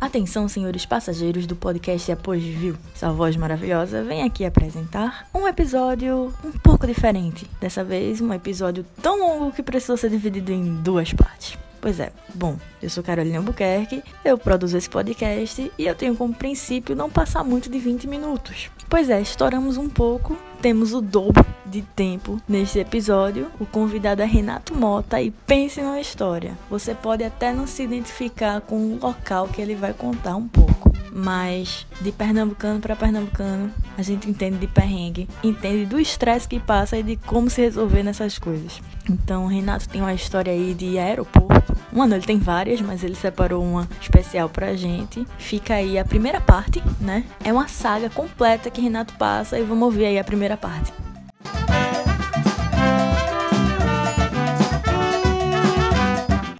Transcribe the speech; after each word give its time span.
Atenção, 0.00 0.48
senhores 0.48 0.86
passageiros 0.86 1.46
do 1.46 1.54
podcast 1.54 2.10
Após 2.10 2.42
Viu. 2.42 2.74
Essa 2.94 3.12
voz 3.12 3.36
maravilhosa 3.36 4.02
vem 4.02 4.22
aqui 4.22 4.46
apresentar 4.46 5.28
um 5.34 5.46
episódio 5.46 6.32
um 6.42 6.52
pouco 6.52 6.86
diferente. 6.86 7.46
Dessa 7.60 7.84
vez, 7.84 8.18
um 8.18 8.32
episódio 8.32 8.82
tão 9.02 9.20
longo 9.20 9.52
que 9.52 9.62
precisou 9.62 9.98
ser 9.98 10.08
dividido 10.08 10.52
em 10.52 10.74
duas 10.76 11.12
partes. 11.12 11.58
Pois 11.82 12.00
é, 12.00 12.12
bom, 12.34 12.56
eu 12.82 12.88
sou 12.88 13.04
Carolina 13.04 13.38
Albuquerque, 13.38 14.02
eu 14.24 14.38
produzo 14.38 14.78
esse 14.78 14.88
podcast 14.88 15.70
e 15.78 15.86
eu 15.86 15.94
tenho 15.94 16.16
como 16.16 16.32
princípio 16.32 16.96
não 16.96 17.10
passar 17.10 17.44
muito 17.44 17.68
de 17.70 17.78
20 17.78 18.06
minutos. 18.06 18.70
Pois 18.88 19.10
é, 19.10 19.20
estouramos 19.20 19.76
um 19.76 19.88
pouco, 19.88 20.36
temos 20.60 20.92
o 20.92 21.00
dobro 21.00 21.44
de 21.64 21.82
tempo 21.82 22.40
neste 22.46 22.78
episódio. 22.78 23.48
O 23.58 23.64
convidado 23.64 24.22
é 24.22 24.26
Renato 24.26 24.74
Mota 24.74 25.20
e 25.20 25.30
pense 25.30 25.80
numa 25.80 26.00
história. 26.00 26.56
Você 26.68 26.94
pode 26.94 27.24
até 27.24 27.52
não 27.52 27.66
se 27.66 27.82
identificar 27.82 28.60
com 28.60 28.76
o 28.76 28.98
local 29.00 29.48
que 29.48 29.60
ele 29.60 29.74
vai 29.74 29.94
contar 29.94 30.36
um 30.36 30.46
pouco, 30.46 30.92
mas 31.12 31.86
de 32.00 32.12
pernambucano 32.12 32.80
para 32.80 32.94
pernambucano, 32.94 33.72
a 33.96 34.02
gente 34.02 34.28
entende 34.28 34.58
de 34.58 34.66
perrengue, 34.66 35.28
entende 35.42 35.86
do 35.86 35.98
estresse 35.98 36.48
que 36.48 36.60
passa 36.60 36.98
e 36.98 37.02
de 37.02 37.16
como 37.16 37.48
se 37.48 37.62
resolver 37.62 38.02
nessas 38.02 38.38
coisas. 38.38 38.82
Então, 39.08 39.46
Renato 39.46 39.88
tem 39.88 40.00
uma 40.00 40.14
história 40.14 40.52
aí 40.52 40.74
de 40.74 40.98
aeroporto. 40.98 41.74
Mano, 41.92 42.14
ele 42.14 42.24
tem 42.24 42.38
várias, 42.38 42.80
mas 42.80 43.02
ele 43.02 43.14
separou 43.14 43.62
uma 43.62 43.88
especial 44.00 44.48
pra 44.48 44.74
gente. 44.76 45.26
Fica 45.38 45.74
aí 45.74 45.98
a 45.98 46.04
primeira 46.04 46.40
parte, 46.40 46.82
né? 47.00 47.24
É 47.44 47.52
uma 47.52 47.66
saga 47.68 48.08
completa 48.08 48.70
que 48.70 48.80
Renato 48.80 49.14
passa 49.14 49.58
e 49.58 49.62
vamos 49.62 49.84
ouvir 49.84 50.04
aí 50.06 50.18
a 50.18 50.24
primeira 50.24 50.56
parte. 50.56 50.92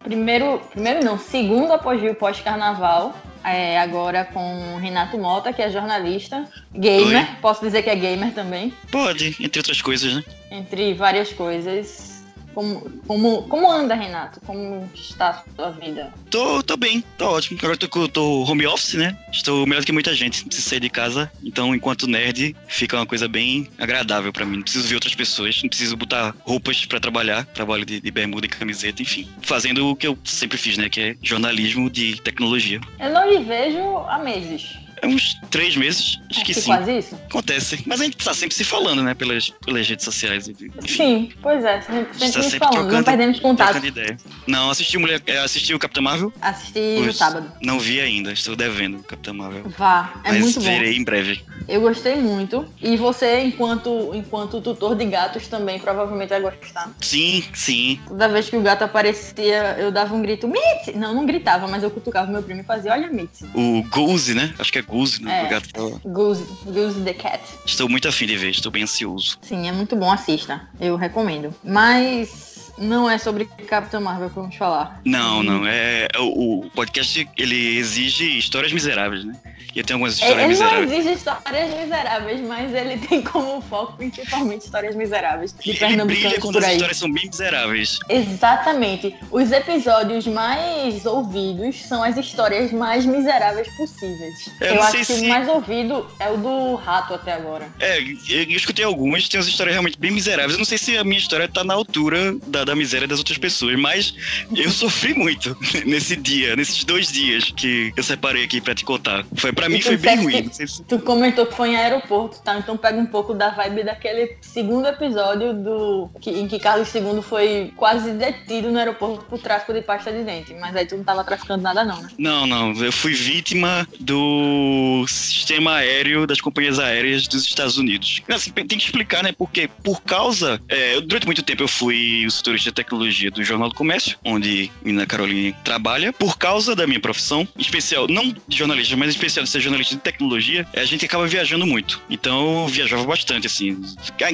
Primeiro, 0.02 0.60
primeiro 0.72 1.04
não, 1.04 1.18
segundo 1.18 1.72
apogeu 1.72 2.14
pós-carnaval, 2.14 3.14
é, 3.44 3.78
agora 3.78 4.24
com 4.24 4.76
Renato 4.76 5.16
Mota, 5.16 5.52
que 5.52 5.62
é 5.62 5.70
jornalista, 5.70 6.48
gamer, 6.72 7.28
Oi. 7.28 7.36
posso 7.40 7.60
dizer 7.64 7.82
que 7.82 7.90
é 7.90 7.94
gamer 7.94 8.32
também, 8.34 8.72
Pode, 8.90 9.36
entre 9.40 9.60
outras 9.60 9.80
coisas, 9.80 10.14
né? 10.14 10.24
entre 10.50 10.94
várias 10.94 11.32
coisas. 11.32 12.09
Como, 12.54 12.80
como, 13.06 13.42
como 13.44 13.70
anda, 13.70 13.94
Renato? 13.94 14.40
Como 14.40 14.88
está 14.94 15.30
a 15.30 15.44
sua 15.54 15.70
vida? 15.70 16.12
Tô, 16.30 16.62
tô 16.62 16.76
bem, 16.76 17.04
tô 17.16 17.26
ótimo. 17.26 17.58
Agora 17.62 17.76
tô, 17.76 18.08
tô 18.08 18.42
home 18.42 18.66
office, 18.66 18.94
né? 18.94 19.16
Estou 19.32 19.66
melhor 19.66 19.80
do 19.80 19.86
que 19.86 19.92
muita 19.92 20.14
gente. 20.14 20.42
Não 20.42 20.48
preciso 20.48 20.68
sair 20.68 20.80
de 20.80 20.90
casa. 20.90 21.30
Então, 21.42 21.74
enquanto 21.74 22.06
nerd, 22.06 22.56
fica 22.66 22.96
uma 22.96 23.06
coisa 23.06 23.28
bem 23.28 23.68
agradável 23.78 24.32
pra 24.32 24.44
mim. 24.44 24.56
Não 24.56 24.62
preciso 24.62 24.88
ver 24.88 24.94
outras 24.94 25.14
pessoas. 25.14 25.62
Não 25.62 25.68
preciso 25.68 25.96
botar 25.96 26.34
roupas 26.40 26.84
pra 26.86 27.00
trabalhar. 27.00 27.44
Trabalho 27.46 27.84
de, 27.84 28.00
de 28.00 28.10
bermuda 28.10 28.46
e 28.46 28.48
camiseta, 28.48 29.02
enfim. 29.02 29.28
Fazendo 29.42 29.88
o 29.88 29.96
que 29.96 30.06
eu 30.06 30.18
sempre 30.24 30.58
fiz, 30.58 30.76
né? 30.76 30.88
Que 30.88 31.00
é 31.00 31.16
jornalismo 31.22 31.88
de 31.88 32.20
tecnologia. 32.20 32.80
Eu 32.98 33.10
não 33.10 33.30
lhe 33.30 33.38
vejo 33.44 33.80
há 34.08 34.18
meses. 34.18 34.78
É 35.02 35.06
uns 35.06 35.34
três 35.50 35.76
meses, 35.76 36.18
acho 36.30 36.44
que 36.44 36.52
É 36.52 36.54
sim. 36.54 36.66
quase 36.66 36.98
isso? 36.98 37.14
Acontece. 37.14 37.82
Mas 37.86 38.00
a 38.00 38.04
gente 38.04 38.16
tá 38.18 38.34
sempre 38.34 38.54
se 38.54 38.64
falando, 38.64 39.02
né? 39.02 39.14
Pelas, 39.14 39.50
pelas 39.64 39.88
redes 39.88 40.04
sociais. 40.04 40.46
Enfim. 40.48 40.70
Sim, 40.86 41.32
pois 41.40 41.64
é, 41.64 41.80
sempre, 41.80 41.94
A 42.00 42.04
gente 42.04 42.18
sempre 42.18 42.32
tá 42.32 42.42
sempre 42.42 42.58
falando, 42.58 42.74
não 42.76 42.82
trocando, 42.84 43.04
perdemos 43.04 43.40
contato. 43.40 43.86
ideia. 43.86 44.16
Não, 44.46 44.70
assisti, 44.70 44.98
mulher, 44.98 45.22
é, 45.26 45.38
assisti 45.38 45.74
o 45.74 45.78
Capitão 45.78 46.02
Marvel? 46.02 46.32
Assisti 46.40 46.96
no 46.98 47.04
Pois. 47.04 47.16
sábado. 47.16 47.50
Não 47.62 47.78
vi 47.78 48.00
ainda, 48.00 48.32
estou 48.32 48.54
devendo 48.54 48.98
o 48.98 49.02
Capitão 49.02 49.34
Marvel. 49.34 49.64
Vá, 49.76 50.20
é 50.24 50.32
Mas 50.32 50.40
muito 50.42 50.60
bom. 50.60 50.66
verei 50.66 50.96
em 50.96 51.04
breve. 51.04 51.42
Eu 51.68 51.80
gostei 51.80 52.16
muito. 52.16 52.66
E 52.82 52.96
você, 52.96 53.40
enquanto, 53.40 54.10
enquanto 54.14 54.60
tutor 54.60 54.94
de 54.96 55.04
gatos, 55.06 55.46
também 55.48 55.78
provavelmente 55.78 56.28
vai 56.30 56.40
gostar. 56.40 56.90
Sim, 57.00 57.44
sim. 57.54 58.00
Toda 58.08 58.28
vez 58.28 58.50
que 58.50 58.56
o 58.56 58.60
gato 58.60 58.82
aparecia, 58.82 59.76
eu 59.78 59.90
dava 59.92 60.14
um 60.14 60.22
grito, 60.22 60.48
Mitzi! 60.48 60.92
Não, 60.96 61.14
não 61.14 61.24
gritava, 61.26 61.66
mas 61.68 61.82
eu 61.82 61.90
cutucava 61.90 62.30
meu 62.30 62.42
primo 62.42 62.60
e 62.60 62.64
fazia, 62.64 62.92
olha, 62.92 63.08
Mitzi. 63.08 63.44
O 63.54 63.82
Goose, 63.90 64.34
né? 64.34 64.52
Acho 64.58 64.72
que 64.72 64.78
é 64.78 64.82
Goose, 64.90 65.22
né? 65.22 65.46
É. 65.46 65.48
Gato. 65.48 66.00
Goose, 66.04 66.44
Goose 66.64 67.00
the 67.02 67.14
Cat. 67.14 67.40
Estou 67.64 67.88
muito 67.88 68.08
afim 68.08 68.26
de 68.26 68.36
ver, 68.36 68.50
estou 68.50 68.70
bem 68.70 68.82
ansioso. 68.82 69.38
Sim, 69.42 69.68
é 69.68 69.72
muito 69.72 69.96
bom, 69.96 70.10
assista. 70.10 70.68
Eu 70.80 70.96
recomendo. 70.96 71.54
Mas 71.64 72.49
não 72.80 73.08
é 73.08 73.18
sobre 73.18 73.44
Capitão 73.68 74.00
Marvel 74.00 74.28
que 74.30 74.34
vamos 74.36 74.56
falar. 74.56 75.00
Não, 75.04 75.42
não, 75.42 75.66
é. 75.66 76.08
é 76.12 76.18
O, 76.18 76.60
o 76.66 76.70
podcast 76.70 77.28
ele 77.36 77.76
exige 77.78 78.38
histórias 78.38 78.72
miseráveis, 78.72 79.24
né? 79.24 79.34
E 79.72 79.78
eu 79.78 79.84
tenho 79.84 79.98
algumas 79.98 80.20
É, 80.20 80.24
histórias 80.24 80.36
Ele 80.36 80.42
não 80.58 80.64
miseráveis. 80.64 80.92
exige 80.92 81.14
histórias 81.14 81.74
miseráveis, 81.78 82.40
mas 82.40 82.74
ele 82.74 82.98
tem 83.06 83.22
como 83.22 83.60
foco 83.60 83.92
principalmente 83.96 84.62
histórias 84.64 84.96
miseráveis. 84.96 85.52
De 85.52 85.70
ele 85.70 85.78
Pernambucano 85.78 86.06
brilha 86.20 86.40
quando 86.40 86.58
as 86.58 86.66
histórias 86.72 86.96
são 86.96 87.12
bem 87.12 87.26
miseráveis. 87.28 88.00
Exatamente. 88.08 89.14
Os 89.30 89.52
episódios 89.52 90.26
mais 90.26 91.04
ouvidos 91.06 91.76
são 91.82 92.02
as 92.02 92.16
histórias 92.16 92.72
mais 92.72 93.04
miseráveis 93.06 93.68
possíveis. 93.76 94.50
Eu 94.60 94.66
Eu, 94.68 94.74
não 94.76 94.82
acho 94.82 94.96
que 94.96 95.04
se- 95.04 95.12
o 95.24 95.28
mais 95.28 95.48
ouvido 95.48 96.06
é 96.18 96.30
o 96.30 96.36
do 96.36 96.74
rato 96.74 97.14
até 97.14 97.32
agora. 97.34 97.68
É, 97.78 98.00
eu, 98.00 98.16
eu 98.28 98.56
escutei 98.56 98.84
algumas, 98.84 99.28
tem 99.28 99.38
umas 99.38 99.46
histórias 99.46 99.74
realmente 99.74 99.98
bem 99.98 100.10
miseráveis. 100.10 100.52
Eu 100.54 100.58
não 100.58 100.64
sei 100.64 100.78
se 100.78 100.96
a 100.96 101.04
minha 101.04 101.18
história 101.18 101.48
tá 101.48 101.62
na 101.62 101.74
altura 101.74 102.34
da, 102.46 102.64
da 102.70 102.76
miséria 102.76 103.08
das 103.08 103.18
outras 103.18 103.36
pessoas, 103.36 103.76
mas 103.78 104.14
eu 104.54 104.70
sofri 104.70 105.12
muito 105.12 105.56
nesse 105.84 106.14
dia, 106.14 106.54
nesses 106.54 106.84
dois 106.84 107.10
dias 107.10 107.50
que 107.50 107.92
eu 107.96 108.02
separei 108.02 108.44
aqui 108.44 108.60
pra 108.60 108.74
te 108.76 108.84
contar. 108.84 109.26
Foi, 109.36 109.52
pra 109.52 109.66
E 109.66 109.70
mim 109.70 109.80
foi 109.80 109.96
bem 109.96 110.16
ruim. 110.22 110.48
se- 110.52 110.82
Tu 110.84 110.98
comentou 111.00 111.44
que 111.46 111.54
foi 111.56 111.70
em 111.70 111.76
aeroporto, 111.76 112.40
tá? 112.42 112.56
Então 112.58 112.76
pega 112.76 112.96
um 112.98 113.06
pouco 113.06 113.34
da 113.34 113.50
vibe 113.50 113.82
daquele 113.84 114.36
segundo 114.40 114.86
episódio 114.86 115.52
do 115.52 116.08
que, 116.20 116.30
em 116.30 116.46
que 116.46 116.58
Carlos 116.60 116.94
II 116.94 117.20
foi 117.22 117.72
quase 117.76 118.12
detido 118.12 118.70
no 118.70 118.78
aeroporto 118.78 119.24
por 119.24 119.38
tráfico 119.40 119.72
de 119.72 119.82
pasta 119.82 120.12
de 120.12 120.22
dente. 120.22 120.54
Mas 120.54 120.76
aí 120.76 120.86
tu 120.86 120.96
não 120.96 121.02
tava 121.04 121.24
traficando 121.24 121.62
nada 121.62 121.84
não, 121.84 122.00
né? 122.00 122.08
Não, 122.18 122.46
não. 122.46 122.72
Eu 122.84 122.92
fui 122.92 123.12
vítima 123.14 123.86
do 123.98 125.04
sistema 125.08 125.74
aéreo 125.76 126.26
das 126.26 126.40
companhias 126.40 126.78
aéreas 126.78 127.26
dos 127.26 127.44
Estados 127.44 127.76
Unidos. 127.78 128.20
Assim, 128.28 128.50
tem 128.52 128.66
que 128.66 128.84
explicar, 128.84 129.22
né? 129.24 129.32
Porque 129.32 129.68
por 129.82 130.00
causa. 130.02 130.60
é, 130.68 131.00
durante 131.00 131.26
muito 131.26 131.42
tempo 131.42 131.62
eu 131.64 131.68
fui 131.68 132.24
o 132.26 132.30
setorista 132.50 132.70
de 132.70 132.74
tecnologia 132.74 133.30
do 133.30 133.44
Jornal 133.44 133.68
do 133.68 133.74
Comércio, 133.74 134.18
onde 134.24 134.70
a 134.80 134.84
menina 134.84 135.06
Caroline 135.06 135.54
trabalha. 135.64 136.12
Por 136.12 136.36
causa 136.36 136.74
da 136.74 136.86
minha 136.86 137.00
profissão, 137.00 137.46
especial, 137.56 138.06
não 138.08 138.34
de 138.46 138.56
jornalista, 138.56 138.96
mas 138.96 139.08
em 139.08 139.12
especial 139.12 139.44
de 139.44 139.50
ser 139.50 139.60
jornalista 139.60 139.94
de 139.94 140.00
tecnologia, 140.00 140.66
a 140.74 140.84
gente 140.84 141.04
acaba 141.04 141.26
viajando 141.26 141.66
muito. 141.66 142.00
Então 142.10 142.62
eu 142.62 142.68
viajava 142.68 143.04
bastante, 143.04 143.46
assim. 143.46 143.80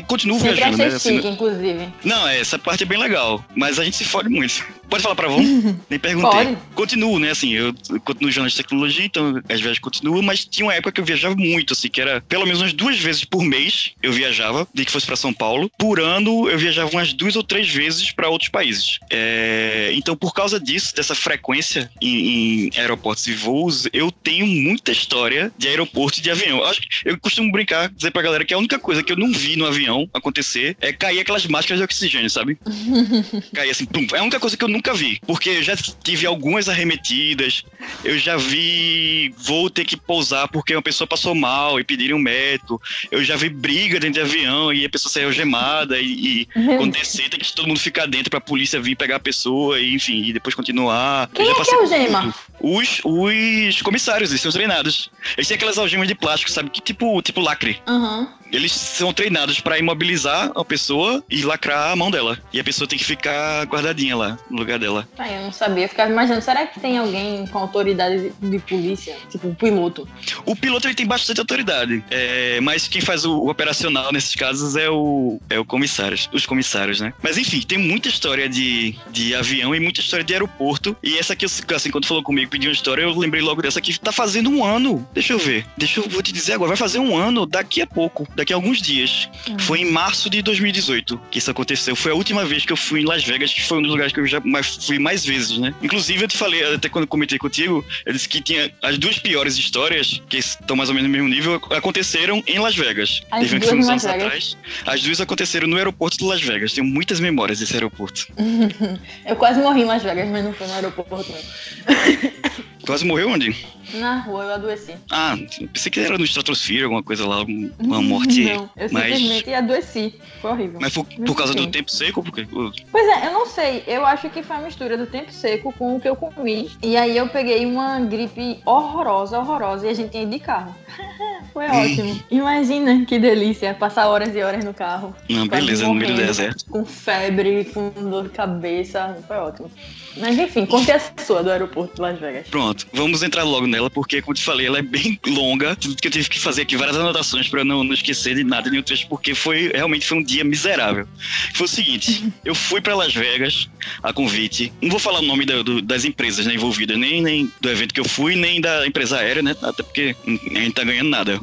Continuo 0.06 0.38
Sempre 0.38 0.54
viajando, 0.54 0.78
né? 0.78 0.87
Assim, 0.87 1.16
inclusive. 1.16 1.88
não, 2.04 2.27
essa 2.28 2.59
parte 2.59 2.82
é 2.82 2.87
bem 2.87 2.99
legal, 2.99 3.44
mas 3.54 3.78
a 3.78 3.84
gente 3.84 3.97
se 3.97 4.04
fode 4.04 4.28
muito. 4.28 4.65
Pode 4.88 5.02
falar 5.02 5.14
pra 5.16 5.28
Von? 5.28 5.42
Nem 5.91 5.98
perguntei. 5.98 6.30
Pode. 6.30 6.58
Continuo, 6.74 7.19
né? 7.19 7.30
Assim, 7.30 7.52
eu 7.52 7.74
continuo 8.04 8.30
jornal 8.30 8.48
de 8.48 8.56
tecnologia, 8.56 9.04
então 9.04 9.41
as 9.48 9.60
viagens 9.60 9.78
continuam, 9.78 10.22
mas 10.22 10.44
tinha 10.44 10.66
uma 10.66 10.74
época 10.74 10.92
que 10.92 11.00
eu 11.00 11.04
viajava 11.04 11.34
muito, 11.36 11.72
assim, 11.72 11.88
que 11.88 12.00
era 12.00 12.20
pelo 12.22 12.44
menos 12.44 12.60
umas 12.60 12.72
duas 12.72 12.98
vezes 12.98 13.24
por 13.24 13.42
mês 13.42 13.92
eu 14.02 14.12
viajava, 14.12 14.66
de 14.72 14.84
que 14.84 14.92
fosse 14.92 15.06
pra 15.06 15.16
São 15.16 15.32
Paulo. 15.32 15.70
Por 15.78 16.00
ano 16.00 16.48
eu 16.48 16.58
viajava 16.58 16.91
umas 16.91 17.12
duas 17.12 17.34
ou 17.36 17.42
três 17.42 17.69
vezes 17.69 18.10
pra 18.12 18.28
outros 18.28 18.48
países. 18.50 18.98
É, 19.10 19.91
então, 19.94 20.16
por 20.16 20.32
causa 20.32 20.58
disso, 20.60 20.94
dessa 20.94 21.14
frequência 21.14 21.91
em, 22.00 22.66
em 22.68 22.70
aeroportos 22.76 23.26
e 23.26 23.32
voos, 23.34 23.88
eu 23.92 24.10
tenho 24.12 24.47
muita 24.47 24.92
história 24.92 25.53
de 25.58 25.68
aeroporto 25.68 26.18
e 26.18 26.22
de 26.22 26.30
avião. 26.30 26.58
Eu, 26.58 26.64
acho, 26.66 26.80
que- 26.82 26.88
eu 27.04 27.18
costumo 27.18 27.50
brincar, 27.50 27.88
dizer 27.91 28.10
pra 28.12 28.22
galera 28.22 28.44
que 28.44 28.54
a 28.54 28.58
única 28.58 28.78
coisa 28.78 29.03
que 29.03 29.12
eu 29.12 29.16
não 29.16 29.32
vi 29.32 29.56
no 29.56 29.66
avião 29.66 30.08
acontecer 30.14 30.76
é 30.80 30.92
cair 30.92 31.20
aquelas 31.20 31.44
máscaras 31.47 31.78
de 31.80 31.84
oxigênio, 31.84 32.30
sabe? 32.30 32.56
cair 33.54 33.70
assim, 33.70 33.84
pum. 33.86 34.06
É 34.14 34.18
a 34.18 34.22
única 34.22 34.38
coisa 34.41 34.56
que 34.56 34.64
eu 34.64 34.68
nunca 34.76 34.94
vi. 34.94 35.20
Porque 35.26 35.50
eu 35.50 35.62
já 35.62 35.76
tive 35.76 36.26
algumas 36.26 36.69
arremetidas, 36.69 37.64
eu 38.04 38.19
já 38.19 38.37
vi 38.37 39.34
voo 39.37 39.69
ter 39.70 39.84
que 39.84 39.97
pousar 39.97 40.48
porque 40.48 40.75
uma 40.75 40.82
pessoa 40.82 41.06
passou 41.06 41.34
mal 41.34 41.81
e 41.81 41.84
pediram 41.84 42.16
um 42.16 42.20
médico. 42.20 42.81
Eu 43.10 43.25
já 43.25 43.36
vi 43.36 43.48
briga 43.48 43.98
dentro 43.98 44.22
de 44.22 44.28
avião 44.28 44.72
e 44.72 44.84
a 44.84 44.91
pessoa 44.91 45.12
saiu 45.12 45.32
gemada 45.32 45.98
e, 45.98 46.42
e 46.42 46.48
quando 46.77 46.92
descer 46.92 47.28
tem 47.28 47.41
que 47.41 47.53
todo 47.53 47.66
mundo 47.66 47.80
ficar 47.80 48.06
dentro 48.06 48.30
pra 48.30 48.41
polícia 48.41 48.80
vir 48.80 48.97
pegar 48.97 49.16
a 49.16 49.21
pessoa 49.21 49.80
e 49.80 49.95
enfim, 49.95 50.22
e 50.24 50.33
depois 50.33 50.54
continuar. 50.54 51.28
Quem 51.33 51.47
eu 51.47 51.54
já 51.54 51.62
é 51.62 51.65
que 51.65 51.74
é 51.74 51.78
o 51.78 51.86
gema? 51.86 52.34
Os, 52.60 53.01
os 53.04 53.83
comissários, 53.83 54.30
eles 54.30 54.42
são 54.42 54.53
treinados. 54.53 55.10
Eles 55.36 55.48
têm 55.48 55.56
aquelas 55.56 55.78
algemas 55.78 56.09
de 56.09 56.15
plástico, 56.15 56.51
sabe? 56.51 56.71
Que 56.71 56.80
tipo, 56.80 57.21
tipo 57.22 57.41
lacre. 57.41 57.80
Aham. 57.86 58.28
Eles 58.53 58.72
são 58.72 59.13
treinados 59.13 59.60
pra 59.60 59.78
imobilizar 59.78 60.51
a 60.54 60.65
pessoa 60.65 61.22
e 61.28 61.43
lacrar 61.43 61.93
a 61.93 61.97
mão 61.97 62.10
dela. 62.10 62.39
E 62.53 62.60
a 62.60 62.65
pessoa 62.65 62.89
tem 62.89 62.98
que 62.98 63.04
ficar 63.04 63.65
guardadinha 63.66 64.16
lá, 64.16 64.39
no 64.51 64.59
lugar 64.59 64.78
dela. 64.78 65.09
Ah, 65.19 65.31
eu 65.31 65.43
não 65.43 65.53
sabia. 65.53 65.84
Eu 65.84 65.89
ficava 65.89 66.10
imaginando, 66.10 66.43
será 66.43 66.66
que 66.66 66.81
tem 66.81 66.98
alguém 66.98 67.47
com 67.47 67.59
autoridade 67.59 68.33
de, 68.41 68.51
de 68.51 68.59
polícia? 68.60 69.16
Tipo, 69.31 69.48
um 69.48 69.54
piloto. 69.54 70.09
O 70.45 70.54
piloto 70.54 70.87
ele 70.87 70.95
tem 70.95 71.07
bastante 71.07 71.41
autoridade, 71.41 72.04
é, 72.10 72.60
mas 72.60 72.89
quem 72.89 73.01
faz 73.01 73.25
o, 73.25 73.33
o 73.33 73.51
operacional 73.51 74.13
nesses 74.13 74.34
casos 74.34 74.77
é 74.77 74.89
o, 74.89 75.41
é 75.51 75.59
o 75.59 75.65
comissário, 75.65 76.16
os 76.33 76.47
comissários, 76.47 77.01
né? 77.01 77.13
Mas 77.22 77.39
enfim, 77.39 77.60
tem 77.60 77.78
muita 77.78 78.09
história 78.09 78.49
de, 78.49 78.95
de 79.10 79.34
avião 79.34 79.75
e 79.75 79.81
muita 79.81 80.01
história 80.01 80.25
de 80.25 80.33
aeroporto. 80.33 80.97
E 81.03 81.19
essa 81.19 81.33
aqui, 81.33 81.45
assim, 81.45 81.91
quando 81.91 82.07
falou 82.07 82.22
comigo, 82.22 82.51
pediu 82.51 82.71
uma 82.71 82.75
história, 82.75 83.03
eu 83.03 83.16
lembrei 83.16 83.42
logo 83.42 83.63
dessa 83.63 83.78
aqui. 83.78 83.99
Tá 83.99 84.13
fazendo 84.13 84.51
um 84.51 84.65
ano. 84.65 85.07
Deixa 85.13 85.33
eu 85.33 85.39
ver. 85.39 85.66
Deixa 85.77 86.01
eu 86.01 86.09
vou 86.09 86.22
te 86.22 86.33
dizer 86.33 86.54
agora. 86.54 86.69
Vai 86.69 86.77
fazer 86.77 86.99
um 86.99 87.16
ano 87.16 87.47
daqui 87.47 87.81
a 87.83 87.87
pouco. 87.87 88.27
Daqui 88.36 88.53
a 88.53 88.56
alguns 88.56 88.80
dias. 88.80 89.28
Uhum. 89.48 89.59
Foi 89.59 89.80
em 89.80 89.91
março 89.91 90.30
de 90.30 90.42
2018 90.42 91.21
que 91.30 91.38
isso 91.38 91.50
aconteceu. 91.50 91.97
Foi 91.97 92.12
a 92.12 92.15
última 92.15 92.44
vez 92.44 92.65
que 92.65 92.72
eu 92.72 92.77
fui 92.77 93.00
em 93.00 93.04
Las 93.04 93.24
Vegas, 93.24 93.53
que 93.53 93.62
foi 93.62 93.78
um 93.78 93.83
dos 93.83 93.91
lugares 93.91 94.12
que 94.12 94.21
eu 94.21 94.27
já 94.27 94.41
fui 94.80 94.98
mais 94.98 95.24
vezes, 95.24 95.59
né? 95.59 95.74
Inclusive, 95.83 96.24
eu 96.24 96.28
te 96.28 96.36
falei, 96.36 96.62
até 96.74 96.88
quando 96.88 97.04
eu 97.04 97.09
comentei 97.09 97.38
contigo, 97.38 97.84
eu 98.04 98.12
disse 98.12 98.28
que 98.28 98.41
tinha 98.41 98.71
as 98.83 98.98
duas 98.98 99.18
piores 99.18 99.56
histórias, 99.56 100.21
que 100.28 100.36
estão 100.36 100.77
mais 100.77 100.88
ou 100.88 100.94
menos 100.94 101.10
no 101.10 101.12
mesmo 101.12 101.28
nível, 101.28 101.60
aconteceram 101.71 102.42
em 102.47 102.59
Las 102.59 102.77
Vegas. 102.77 103.22
As 103.30 103.41
Teve 103.41 103.59
duas 103.59 103.72
uns 103.72 103.88
anos 103.88 104.03
Vegas? 104.03 104.22
atrás. 104.22 104.56
As 104.86 105.03
duas 105.03 105.21
aconteceram 105.21 105.66
no 105.66 105.77
aeroporto 105.77 106.18
de 106.18 106.24
Las 106.24 106.42
Vegas. 106.42 106.72
Tenho 106.72 106.86
muitas 106.86 107.18
memórias 107.21 107.59
desse 107.59 107.74
aeroporto. 107.74 108.28
Eu 109.24 109.36
quase 109.36 109.60
morri 109.60 109.82
em 109.82 109.84
Las 109.84 110.03
Vegas, 110.03 110.28
mas 110.28 110.44
não 110.44 110.53
foi 110.53 110.66
no 110.66 110.74
aeroporto, 110.74 111.32
não. 111.32 112.66
Quase 112.86 113.04
morreu 113.04 113.30
onde? 113.30 113.66
Na 113.94 114.21
rua 114.21 114.44
eu 114.44 114.54
adoeci. 114.54 114.94
Ah, 115.10 115.36
pensei 115.72 115.91
que 115.91 115.98
era 116.00 116.16
no 116.16 116.24
Stratosphere, 116.24 116.84
alguma 116.84 117.03
coisa 117.03 117.27
lá, 117.27 117.42
um- 117.42 117.71
uma 117.80 118.00
morte. 118.00 118.44
Não, 118.44 118.71
eu 118.77 118.88
mas- 118.92 119.16
simplesmente 119.16 119.53
adoeci. 119.54 120.15
Foi 120.41 120.50
horrível. 120.53 120.78
Mas 120.80 120.92
por, 120.94 121.04
por 121.04 121.36
causa 121.36 121.53
do 121.54 121.66
tempo 121.66 121.91
seco? 121.91 122.22
Porque, 122.22 122.47
Pois 122.47 123.06
é, 123.09 123.27
eu 123.27 123.33
não 123.33 123.47
sei. 123.47 123.83
Eu 123.88 124.06
acho 124.06 124.30
que 124.30 124.42
foi 124.42 124.56
a 124.56 124.60
mistura 124.60 124.97
do 124.97 125.06
tempo 125.06 125.33
seco 125.33 125.72
com 125.72 125.97
o 125.97 126.00
que 126.00 126.09
eu 126.09 126.15
comi. 126.15 126.71
E 126.83 126.97
aí 126.97 127.16
eu 127.16 127.28
peguei 127.28 127.66
uma 127.66 127.98
gripe 128.00 128.60
horrorosa, 128.65 129.39
horrorosa. 129.39 129.86
E 129.86 129.91
a 129.91 129.94
gente 129.94 130.10
tinha 130.10 130.22
ido 130.22 130.30
de 130.32 130.39
carro. 130.39 130.74
foi 131.53 131.66
ótimo. 131.66 132.22
Imagina 132.30 133.04
que 133.04 133.18
delícia 133.18 133.74
passar 133.74 134.06
horas 134.09 134.34
e 134.34 134.42
horas 134.42 134.65
no 134.65 134.72
carro. 134.74 135.15
não, 135.28 135.47
beleza, 135.47 135.86
no 135.86 135.94
meio 135.94 136.12
do 136.15 136.16
deserto. 136.18 136.65
Com 136.66 136.84
febre, 136.84 137.65
com 137.72 137.91
dor 137.91 138.24
de 138.24 138.30
cabeça. 138.30 139.16
Foi 139.27 139.36
ótimo. 139.36 139.71
Mas 140.18 140.38
enfim, 140.38 140.65
conte 140.65 140.91
a 140.91 140.98
sua 141.22 141.42
do 141.42 141.50
aeroporto 141.50 141.97
de 141.97 142.00
Las 142.00 142.18
Vegas. 142.18 142.47
Pronto, 142.48 142.86
vamos 142.91 143.22
entrar 143.22 143.42
logo 143.42 143.66
nela, 143.66 143.91
porque, 143.91 144.22
como 144.22 144.33
te 144.34 144.42
falei, 144.42 144.66
ela 144.66 144.78
é 144.78 144.83
bem 144.83 145.21
longa. 145.27 145.77
Tudo 145.77 145.94
que 145.97 146.09
eu 146.09 146.10
tive 146.10 146.27
que 146.30 146.38
fazer 146.41 146.62
aqui 146.62 146.74
várias 146.74 146.97
anotações 146.97 147.48
pra 147.48 147.62
não, 147.65 147.84
não 147.84 147.92
esquecer 147.92 148.34
de 148.34 148.42
nada, 148.42 148.71
nenhum 148.71 148.82
trecho, 148.82 149.06
porque 149.09 149.34
foi 149.34 149.71
realmente 149.74 150.06
foi 150.06 150.16
um 150.16 150.22
dia 150.22 150.42
miserável. 150.42 151.06
Foi 151.54 151.66
o 151.66 151.68
seguinte: 151.68 152.32
eu 152.47 152.54
fui 152.54 152.80
pra 152.80 152.94
Las 152.94 153.12
Vegas 153.15 153.68
a 154.03 154.10
convite. 154.10 154.72
Não 154.80 154.89
vou 154.89 154.98
falar 154.98 155.18
o 155.18 155.22
nome 155.22 155.44
da- 155.44 155.62
do- 155.62 155.82
das 155.82 156.06
empresas 156.06 156.47
né, 156.47 156.54
envolvidas, 156.54 156.97
nem, 156.97 157.21
nem 157.21 157.53
do 157.60 157.68
evento 157.68 157.92
que 157.92 158.00
eu 158.00 158.09
fui, 158.09 158.36
nem 158.36 158.59
da 158.59 158.86
empresa 158.86 159.18
aérea, 159.18 159.42
né? 159.42 159.54
Até 159.62 159.82
porque 159.82 160.16
a 160.27 160.30
gente 160.30 160.72
tá 160.72 160.82
ganhando 160.82 161.10
nada. 161.10 161.26
nada. 161.27 161.41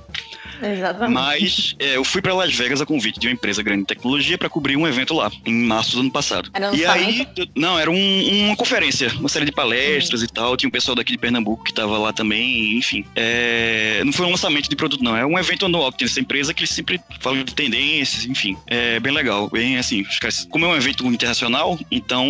Exatamente. 0.64 1.14
Mas 1.14 1.76
é, 1.80 1.98
eu 1.98 2.04
fui 2.04 2.22
pra 2.22 2.34
Las 2.34 2.54
Vegas 2.54 2.82
a 2.82 2.86
convite 2.86 3.20
de 3.20 3.28
uma 3.28 3.34
empresa 3.34 3.62
grande 3.64 3.82
de 3.82 3.88
tecnologia 3.88 4.38
pra 4.38 4.50
cobrir 4.50 4.76
um 4.78 4.88
evento 4.88 5.14
lá, 5.14 5.32
em 5.46 5.54
março 5.66 5.94
do 5.96 6.02
ano 6.02 6.12
passado. 6.12 6.50
Era 6.54 6.76
e 6.76 6.86
aí, 6.86 7.28
não, 7.56 7.78
era 7.80 7.90
um- 7.92 8.46
uma 8.48 8.56
conferência, 8.56 9.12
uma 9.20 9.30
série 9.30 9.46
de 9.46 9.52
palestras 9.52 10.22
e 10.22 10.28
tal. 10.28 10.56
Tinha 10.58 10.68
um 10.68 10.72
pessoal 10.72 10.96
daqui 10.96 11.12
de 11.12 11.18
Pernambuco 11.18 11.64
que 11.64 11.74
tava 11.74 11.98
lá 11.98 12.12
também, 12.14 12.78
enfim. 12.78 13.06
É, 13.16 14.02
não 14.06 14.14
foi 14.14 14.26
um 14.26 14.32
lançamento 14.32 14.70
de 14.70 14.76
produto, 14.76 15.04
não. 15.04 15.16
É 15.16 15.26
um 15.26 15.38
evento 15.38 15.66
anual 15.66 15.92
que 15.92 16.00
tem 16.00 16.06
essa 16.06 16.20
empresa 16.20 16.54
que 16.54 16.62
eles 16.62 16.70
sempre 16.72 17.00
falam 17.20 17.44
de 17.44 17.54
tendências, 17.54 18.26
enfim. 18.26 18.58
É 18.68 19.00
bem 19.00 19.12
legal, 19.14 19.50
bem 19.50 19.78
assim. 19.78 20.04
Como 20.50 20.66
é 20.66 20.68
um 20.70 20.76
evento 20.76 21.06
internacional, 21.08 21.80
então 21.92 22.26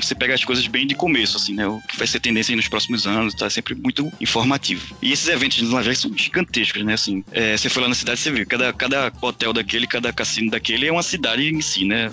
você 0.00 0.14
pega 0.14 0.34
as 0.34 0.44
coisas 0.44 0.66
bem 0.66 0.86
de 0.86 0.94
começo, 0.94 1.36
assim, 1.36 1.54
né? 1.54 1.66
O 1.66 1.80
que 1.88 1.96
vai 1.96 2.06
ser 2.06 2.20
tendência 2.20 2.52
aí 2.52 2.56
nos 2.56 2.68
próximos 2.68 3.06
anos, 3.06 3.34
tá 3.34 3.48
sempre 3.50 3.74
muito 3.74 4.12
informativo. 4.20 4.96
E 5.02 5.12
esses 5.12 5.28
eventos 5.28 5.58
de 5.58 5.64
Las 5.66 5.84
Vegas 5.84 5.98
são 5.98 6.16
gigantescos, 6.16 6.82
né? 6.84 6.94
Assim, 6.94 7.24
é, 7.32 7.56
você 7.56 7.68
foi 7.72 7.82
lá 7.82 7.88
na 7.88 7.94
cidade, 7.94 8.20
você 8.20 8.30
viu, 8.30 8.46
cada, 8.46 8.72
cada 8.72 9.12
hotel 9.20 9.52
daquele, 9.52 9.86
cada 9.86 10.12
cassino 10.12 10.50
daquele 10.50 10.86
é 10.86 10.92
uma 10.92 11.02
cidade 11.02 11.48
em 11.48 11.60
si, 11.60 11.84
né? 11.84 12.10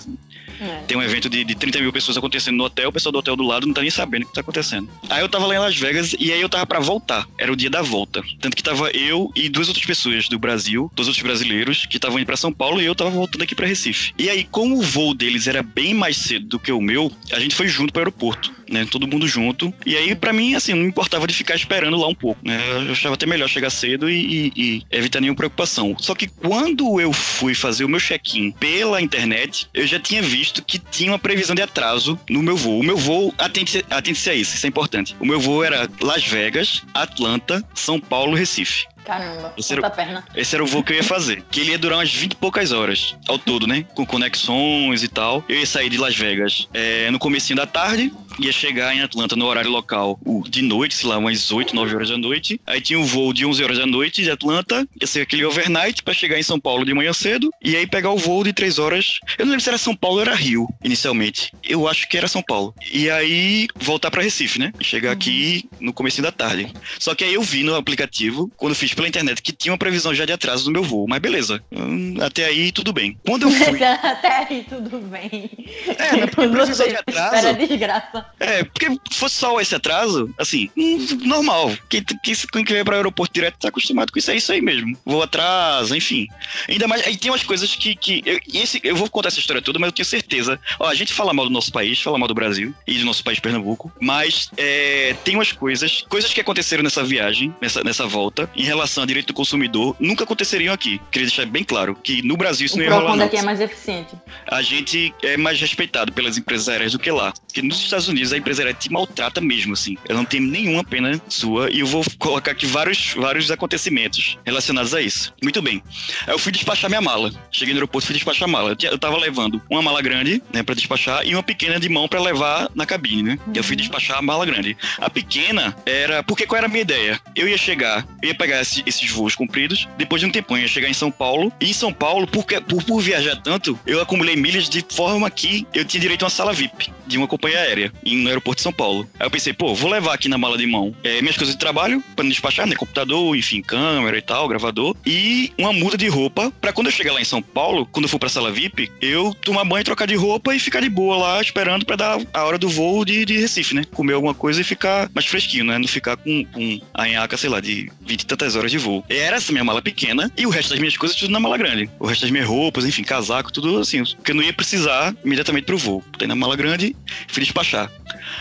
É. 0.60 0.82
Tem 0.86 0.96
um 0.96 1.02
evento 1.02 1.28
de, 1.28 1.42
de 1.42 1.54
30 1.54 1.80
mil 1.80 1.92
pessoas 1.92 2.18
acontecendo 2.18 2.56
no 2.56 2.64
hotel, 2.64 2.90
o 2.90 2.92
pessoal 2.92 3.12
do 3.12 3.18
hotel 3.18 3.34
do 3.34 3.42
lado 3.42 3.66
não 3.66 3.72
tá 3.72 3.80
nem 3.80 3.90
sabendo 3.90 4.24
o 4.24 4.26
que 4.26 4.34
tá 4.34 4.42
acontecendo. 4.42 4.88
Aí 5.08 5.22
eu 5.22 5.28
tava 5.28 5.46
lá 5.46 5.54
em 5.54 5.58
Las 5.58 5.76
Vegas 5.76 6.14
e 6.18 6.30
aí 6.30 6.40
eu 6.40 6.48
tava 6.48 6.66
pra 6.66 6.78
voltar. 6.78 7.26
Era 7.38 7.50
o 7.50 7.56
dia 7.56 7.70
da 7.70 7.80
volta. 7.80 8.22
Tanto 8.38 8.54
que 8.54 8.62
tava 8.62 8.90
eu 8.90 9.32
e 9.34 9.48
duas 9.48 9.68
outras 9.68 9.86
pessoas 9.86 10.28
do 10.28 10.38
Brasil, 10.38 10.90
dois 10.94 11.08
outros 11.08 11.24
brasileiros, 11.24 11.86
que 11.86 11.96
estavam 11.96 12.18
indo 12.18 12.26
pra 12.26 12.36
São 12.36 12.52
Paulo 12.52 12.80
e 12.80 12.84
eu 12.84 12.94
tava 12.94 13.10
voltando 13.10 13.42
aqui 13.42 13.54
pra 13.54 13.66
Recife. 13.66 14.12
E 14.18 14.28
aí, 14.28 14.44
como 14.44 14.78
o 14.78 14.82
voo 14.82 15.14
deles 15.14 15.46
era 15.46 15.62
bem 15.62 15.94
mais 15.94 16.18
cedo 16.18 16.46
do 16.46 16.58
que 16.58 16.70
o 16.70 16.80
meu, 16.80 17.10
a 17.32 17.40
gente 17.40 17.54
foi 17.54 17.66
junto 17.66 17.92
pro 17.92 18.00
aeroporto, 18.00 18.52
né? 18.70 18.86
Todo 18.90 19.06
mundo 19.06 19.26
junto. 19.26 19.72
E 19.84 19.96
aí, 19.96 20.14
pra 20.14 20.32
mim, 20.32 20.54
assim, 20.54 20.72
não 20.74 20.84
importava 20.86 21.26
de 21.26 21.34
ficar 21.34 21.54
esperando 21.54 21.96
lá 21.96 22.06
um 22.06 22.14
pouco, 22.14 22.40
né? 22.46 22.60
Eu 22.86 22.92
achava 22.92 23.14
até 23.14 23.26
melhor 23.26 23.48
chegar 23.48 23.70
cedo 23.70 24.08
e, 24.08 24.14
e- 24.16 24.52
e 24.56 24.82
evitar 24.90 25.20
nenhuma 25.20 25.36
preocupação. 25.36 25.96
Só 25.98 26.14
que 26.14 26.26
quando 26.28 27.00
eu 27.00 27.12
fui 27.12 27.54
fazer 27.54 27.84
o 27.84 27.88
meu 27.88 28.00
check-in 28.00 28.50
pela 28.52 29.00
internet, 29.02 29.68
eu 29.74 29.86
já 29.86 29.98
tinha 29.98 30.22
visto 30.22 30.62
que 30.64 30.78
tinha 30.78 31.10
uma 31.12 31.18
previsão 31.18 31.54
de 31.54 31.62
atraso 31.62 32.18
no 32.28 32.42
meu 32.42 32.56
voo. 32.56 32.80
O 32.80 32.84
meu 32.84 32.96
voo, 32.96 33.34
atente- 33.38 33.84
atente-se 33.90 34.30
a 34.30 34.34
isso, 34.34 34.54
isso 34.56 34.66
é 34.66 34.68
importante. 34.68 35.16
O 35.20 35.26
meu 35.26 35.40
voo 35.40 35.64
era 35.64 35.88
Las 36.00 36.24
Vegas, 36.26 36.82
Atlanta, 36.94 37.62
São 37.74 37.98
Paulo, 38.00 38.34
Recife. 38.36 38.84
Caramba, 39.10 39.52
Esse 39.58 39.72
era 39.72 39.90
perna. 39.90 40.24
Esse 40.36 40.54
era 40.54 40.62
o 40.62 40.66
voo 40.68 40.84
que 40.84 40.92
eu 40.92 40.96
ia 40.98 41.02
fazer. 41.02 41.42
Que 41.50 41.58
ele 41.58 41.72
ia 41.72 41.78
durar 41.78 41.98
umas 41.98 42.14
20 42.14 42.32
e 42.32 42.36
poucas 42.36 42.70
horas 42.70 43.16
ao 43.26 43.40
todo, 43.40 43.66
né? 43.66 43.84
Com 43.92 44.06
conexões 44.06 45.02
e 45.02 45.08
tal. 45.08 45.44
Eu 45.48 45.58
ia 45.58 45.66
sair 45.66 45.90
de 45.90 45.98
Las 45.98 46.16
Vegas 46.16 46.68
é, 46.72 47.10
no 47.10 47.18
comecinho 47.18 47.56
da 47.56 47.66
tarde, 47.66 48.12
ia 48.38 48.52
chegar 48.52 48.94
em 48.94 49.00
Atlanta 49.00 49.34
no 49.34 49.46
horário 49.46 49.68
local 49.68 50.18
de 50.48 50.62
noite, 50.62 50.94
sei 50.94 51.08
lá, 51.08 51.18
umas 51.18 51.50
8, 51.50 51.74
9 51.74 51.94
horas 51.94 52.08
da 52.10 52.16
noite. 52.16 52.60
Aí 52.64 52.80
tinha 52.80 53.00
um 53.00 53.04
voo 53.04 53.32
de 53.32 53.44
11 53.44 53.64
horas 53.64 53.78
da 53.78 53.86
noite 53.86 54.22
de 54.22 54.30
Atlanta, 54.30 54.86
ia 55.00 55.06
ser 55.08 55.22
aquele 55.22 55.44
overnight 55.44 56.04
pra 56.04 56.14
chegar 56.14 56.38
em 56.38 56.42
São 56.44 56.60
Paulo 56.60 56.84
de 56.84 56.94
manhã 56.94 57.12
cedo. 57.12 57.50
E 57.60 57.74
aí 57.74 57.88
pegar 57.88 58.10
o 58.10 58.16
voo 58.16 58.44
de 58.44 58.52
3 58.52 58.78
horas. 58.78 59.18
Eu 59.36 59.44
não 59.44 59.50
lembro 59.50 59.64
se 59.64 59.68
era 59.68 59.78
São 59.78 59.96
Paulo 59.96 60.16
ou 60.18 60.22
era 60.22 60.34
Rio, 60.36 60.68
inicialmente. 60.84 61.52
Eu 61.68 61.88
acho 61.88 62.08
que 62.08 62.16
era 62.16 62.28
São 62.28 62.42
Paulo. 62.42 62.72
E 62.92 63.10
aí 63.10 63.66
voltar 63.74 64.10
pra 64.10 64.22
Recife, 64.22 64.60
né? 64.60 64.72
Chegar 64.80 65.10
aqui 65.10 65.68
no 65.80 65.92
comecinho 65.92 66.22
da 66.22 66.32
tarde. 66.32 66.72
Só 66.98 67.12
que 67.14 67.24
aí 67.24 67.34
eu 67.34 67.42
vi 67.42 67.64
no 67.64 67.74
aplicativo, 67.74 68.50
quando 68.56 68.74
fiz 68.74 68.94
pela 69.00 69.08
internet, 69.08 69.40
que 69.40 69.52
tinha 69.52 69.72
uma 69.72 69.78
previsão 69.78 70.14
já 70.14 70.26
de 70.26 70.32
atraso 70.32 70.66
no 70.66 70.72
meu 70.72 70.82
voo. 70.82 71.06
Mas 71.08 71.18
beleza, 71.20 71.62
hum, 71.72 72.16
até 72.20 72.44
aí 72.44 72.70
tudo 72.70 72.92
bem. 72.92 73.18
Quando 73.24 73.44
eu 73.44 73.50
fui. 73.50 73.80
Até 74.02 74.46
aí, 74.48 74.66
tudo 74.68 74.98
bem. 74.98 75.50
É, 75.86 76.16
mas 76.16 76.30
por 76.30 76.50
previsão 76.50 76.86
de 76.86 76.96
atraso. 76.96 77.34
espera 77.36 77.54
desgraça. 77.54 78.26
É, 78.38 78.64
porque 78.64 78.86
fosse 79.12 79.36
só 79.36 79.58
esse 79.60 79.74
atraso, 79.74 80.32
assim, 80.38 80.68
hum, 80.76 80.98
normal. 81.22 81.72
Quem, 81.88 82.04
quem, 82.22 82.34
quem 82.34 82.64
vem 82.64 82.84
para 82.84 82.92
o 82.92 82.96
aeroporto 82.96 83.32
direto 83.32 83.58
tá 83.58 83.68
acostumado 83.68 84.12
com 84.12 84.18
isso, 84.18 84.30
é 84.30 84.36
isso 84.36 84.52
aí 84.52 84.60
mesmo. 84.60 84.96
Voo 85.04 85.22
atraso, 85.22 85.96
enfim. 85.96 86.26
Ainda 86.68 86.86
mais, 86.86 87.06
aí 87.06 87.16
tem 87.16 87.30
umas 87.30 87.42
coisas 87.42 87.74
que. 87.74 87.94
que 87.94 88.22
eu, 88.26 88.38
esse, 88.52 88.80
eu 88.84 88.96
vou 88.96 89.08
contar 89.08 89.28
essa 89.28 89.40
história 89.40 89.62
toda, 89.62 89.78
mas 89.78 89.88
eu 89.88 89.92
tenho 89.92 90.06
certeza. 90.06 90.60
Ó, 90.78 90.86
a 90.86 90.94
gente 90.94 91.12
fala 91.12 91.32
mal 91.32 91.46
do 91.46 91.52
nosso 91.52 91.72
país, 91.72 92.00
fala 92.00 92.18
mal 92.18 92.28
do 92.28 92.34
Brasil 92.34 92.74
e 92.86 92.98
do 92.98 93.04
nosso 93.04 93.24
país 93.24 93.40
Pernambuco, 93.40 93.90
mas 94.00 94.50
é, 94.56 95.14
tem 95.24 95.36
umas 95.36 95.52
coisas, 95.52 96.04
coisas 96.08 96.32
que 96.32 96.40
aconteceram 96.40 96.82
nessa 96.82 97.02
viagem, 97.02 97.54
nessa, 97.60 97.82
nessa 97.82 98.06
volta, 98.06 98.50
em 98.54 98.62
relação 98.62 98.89
a 98.98 99.06
direito 99.06 99.28
do 99.28 99.34
consumidor, 99.34 99.96
nunca 99.98 100.24
aconteceriam 100.24 100.72
aqui. 100.74 101.00
Queria 101.10 101.28
deixar 101.28 101.46
bem 101.46 101.64
claro 101.64 101.94
que 102.02 102.22
no 102.22 102.36
Brasil 102.36 102.66
isso 102.66 102.76
O 102.76 102.78
não 102.78 102.84
ia 102.84 102.92
rolar. 102.92 103.10
Não 103.10 103.18
daqui 103.18 103.36
é 103.36 103.42
mais 103.42 103.60
eficiente. 103.60 104.14
a 104.50 104.62
gente 104.62 105.14
é 105.22 105.36
mais 105.36 105.60
respeitado 105.60 106.12
pelas 106.12 106.36
empresas 106.36 106.68
aéreas 106.68 106.92
do 106.92 106.98
que 106.98 107.10
lá. 107.10 107.32
Porque 107.46 107.62
nos 107.62 107.80
Estados 107.80 108.08
Unidos 108.08 108.32
a 108.32 108.36
empresa 108.38 108.62
aérea 108.62 108.74
te 108.74 108.90
maltrata 108.90 109.40
mesmo, 109.40 109.72
assim. 109.74 109.96
Ela 110.08 110.18
não 110.18 110.24
tem 110.24 110.40
nenhuma 110.40 110.84
pena 110.84 111.20
sua 111.28 111.70
e 111.70 111.80
eu 111.80 111.86
vou 111.86 112.04
colocar 112.18 112.52
aqui 112.52 112.66
vários, 112.66 113.14
vários 113.14 113.50
acontecimentos 113.50 114.38
relacionados 114.44 114.94
a 114.94 115.00
isso. 115.00 115.32
Muito 115.42 115.60
bem. 115.62 115.82
Aí 116.26 116.34
eu 116.34 116.38
fui 116.38 116.52
despachar 116.52 116.90
minha 116.90 117.00
mala. 117.00 117.32
Cheguei 117.50 117.74
no 117.74 117.78
aeroporto 117.78 118.04
e 118.04 118.08
fui 118.08 118.14
despachar 118.14 118.48
a 118.48 118.52
mala. 118.52 118.76
Eu 118.82 118.98
tava 118.98 119.16
levando 119.16 119.60
uma 119.68 119.82
mala 119.82 120.00
grande, 120.02 120.42
né, 120.52 120.62
pra 120.62 120.74
despachar 120.74 121.26
e 121.26 121.34
uma 121.34 121.42
pequena 121.42 121.78
de 121.78 121.88
mão 121.88 122.08
pra 122.08 122.20
levar 122.20 122.68
na 122.74 122.86
cabine, 122.86 123.22
né? 123.22 123.38
E 123.54 123.58
eu 123.58 123.64
fui 123.64 123.76
despachar 123.76 124.18
a 124.18 124.22
mala 124.22 124.44
grande. 124.46 124.76
A 124.98 125.10
pequena 125.10 125.76
era... 125.84 126.22
Porque 126.22 126.46
qual 126.46 126.58
era 126.58 126.66
a 126.66 126.68
minha 126.68 126.82
ideia? 126.82 127.20
Eu 127.34 127.48
ia 127.48 127.58
chegar, 127.58 128.06
eu 128.22 128.28
ia 128.28 128.34
pegar 128.34 128.58
esse- 128.70 128.82
esses 128.86 129.10
voos 129.10 129.34
compridos, 129.34 129.88
depois 129.98 130.20
de 130.20 130.26
um 130.26 130.30
tempo 130.30 130.56
eu 130.56 130.62
ia 130.62 130.68
chegar 130.68 130.88
em 130.88 130.94
São 130.94 131.10
Paulo. 131.10 131.52
E 131.60 131.70
em 131.70 131.72
São 131.72 131.92
Paulo, 131.92 132.26
porque, 132.26 132.60
por, 132.60 132.82
por 132.84 133.00
viajar 133.00 133.36
tanto, 133.36 133.78
eu 133.86 134.00
acumulei 134.00 134.36
milhas 134.36 134.68
de 134.68 134.84
forma 134.90 135.30
que 135.30 135.66
eu 135.74 135.84
tinha 135.84 136.00
direito 136.00 136.22
a 136.22 136.26
uma 136.26 136.30
sala 136.30 136.52
VIP 136.52 136.90
de 137.06 137.18
uma 137.18 137.26
companhia 137.26 137.58
aérea 137.58 137.92
no 138.06 138.28
aeroporto 138.28 138.58
de 138.58 138.62
São 138.62 138.72
Paulo. 138.72 139.08
Aí 139.18 139.26
eu 139.26 139.30
pensei, 139.30 139.52
pô, 139.52 139.74
vou 139.74 139.90
levar 139.90 140.14
aqui 140.14 140.28
na 140.28 140.38
mala 140.38 140.56
de 140.56 140.66
mão 140.66 140.94
é, 141.02 141.20
minhas 141.20 141.36
coisas 141.36 141.54
de 141.54 141.58
trabalho 141.58 142.02
pra 142.14 142.22
não 142.22 142.30
despachar, 142.30 142.66
né? 142.66 142.76
Computador, 142.76 143.36
enfim, 143.36 143.60
câmera 143.62 144.16
e 144.16 144.22
tal, 144.22 144.46
gravador. 144.48 144.94
E 145.04 145.52
uma 145.58 145.72
muda 145.72 145.96
de 145.96 146.06
roupa 146.08 146.52
pra 146.60 146.72
quando 146.72 146.86
eu 146.86 146.92
chegar 146.92 147.12
lá 147.12 147.20
em 147.20 147.24
São 147.24 147.42
Paulo, 147.42 147.86
quando 147.90 148.04
eu 148.04 148.08
for 148.08 148.18
pra 148.18 148.28
sala 148.28 148.52
VIP, 148.52 148.90
eu 149.00 149.34
tomar 149.42 149.64
banho, 149.64 149.84
trocar 149.84 150.06
de 150.06 150.14
roupa 150.14 150.54
e 150.54 150.58
ficar 150.60 150.80
de 150.80 150.88
boa 150.88 151.16
lá 151.16 151.40
esperando 151.40 151.84
pra 151.84 151.96
dar 151.96 152.18
a 152.32 152.44
hora 152.44 152.58
do 152.58 152.68
voo 152.68 153.04
de, 153.04 153.24
de 153.24 153.36
Recife, 153.38 153.74
né? 153.74 153.82
Comer 153.92 154.12
alguma 154.14 154.34
coisa 154.34 154.60
e 154.60 154.64
ficar 154.64 155.10
mais 155.14 155.26
fresquinho, 155.26 155.64
né? 155.64 155.78
Não 155.78 155.88
ficar 155.88 156.16
com, 156.16 156.44
com 156.46 156.80
a 156.94 157.08
enhaca, 157.08 157.36
sei 157.36 157.50
lá, 157.50 157.60
de 157.60 157.90
20 158.02 158.20
e 158.22 158.26
tantas 158.26 158.54
horas 158.56 158.59
de 158.68 158.78
voo. 158.78 159.04
E 159.08 159.16
era 159.16 159.36
essa 159.36 159.52
minha 159.52 159.64
mala 159.64 159.80
pequena 159.80 160.30
e 160.36 160.46
o 160.46 160.50
resto 160.50 160.70
das 160.70 160.78
minhas 160.78 160.96
coisas 160.96 161.16
tudo 161.16 161.30
na 161.30 161.40
mala 161.40 161.56
grande. 161.56 161.88
O 161.98 162.06
resto 162.06 162.22
das 162.22 162.30
minhas 162.30 162.46
roupas, 162.46 162.84
enfim, 162.84 163.02
casaco, 163.02 163.52
tudo 163.52 163.78
assim, 163.78 164.02
porque 164.04 164.32
eu 164.32 164.36
não 164.36 164.42
ia 164.42 164.52
precisar 164.52 165.14
imediatamente 165.24 165.64
pro 165.64 165.78
voo. 165.78 166.02
Botei 166.10 166.26
na 166.26 166.34
mala 166.34 166.56
grande 166.56 166.96
Fui 167.28 167.42
despachar. 167.42 167.90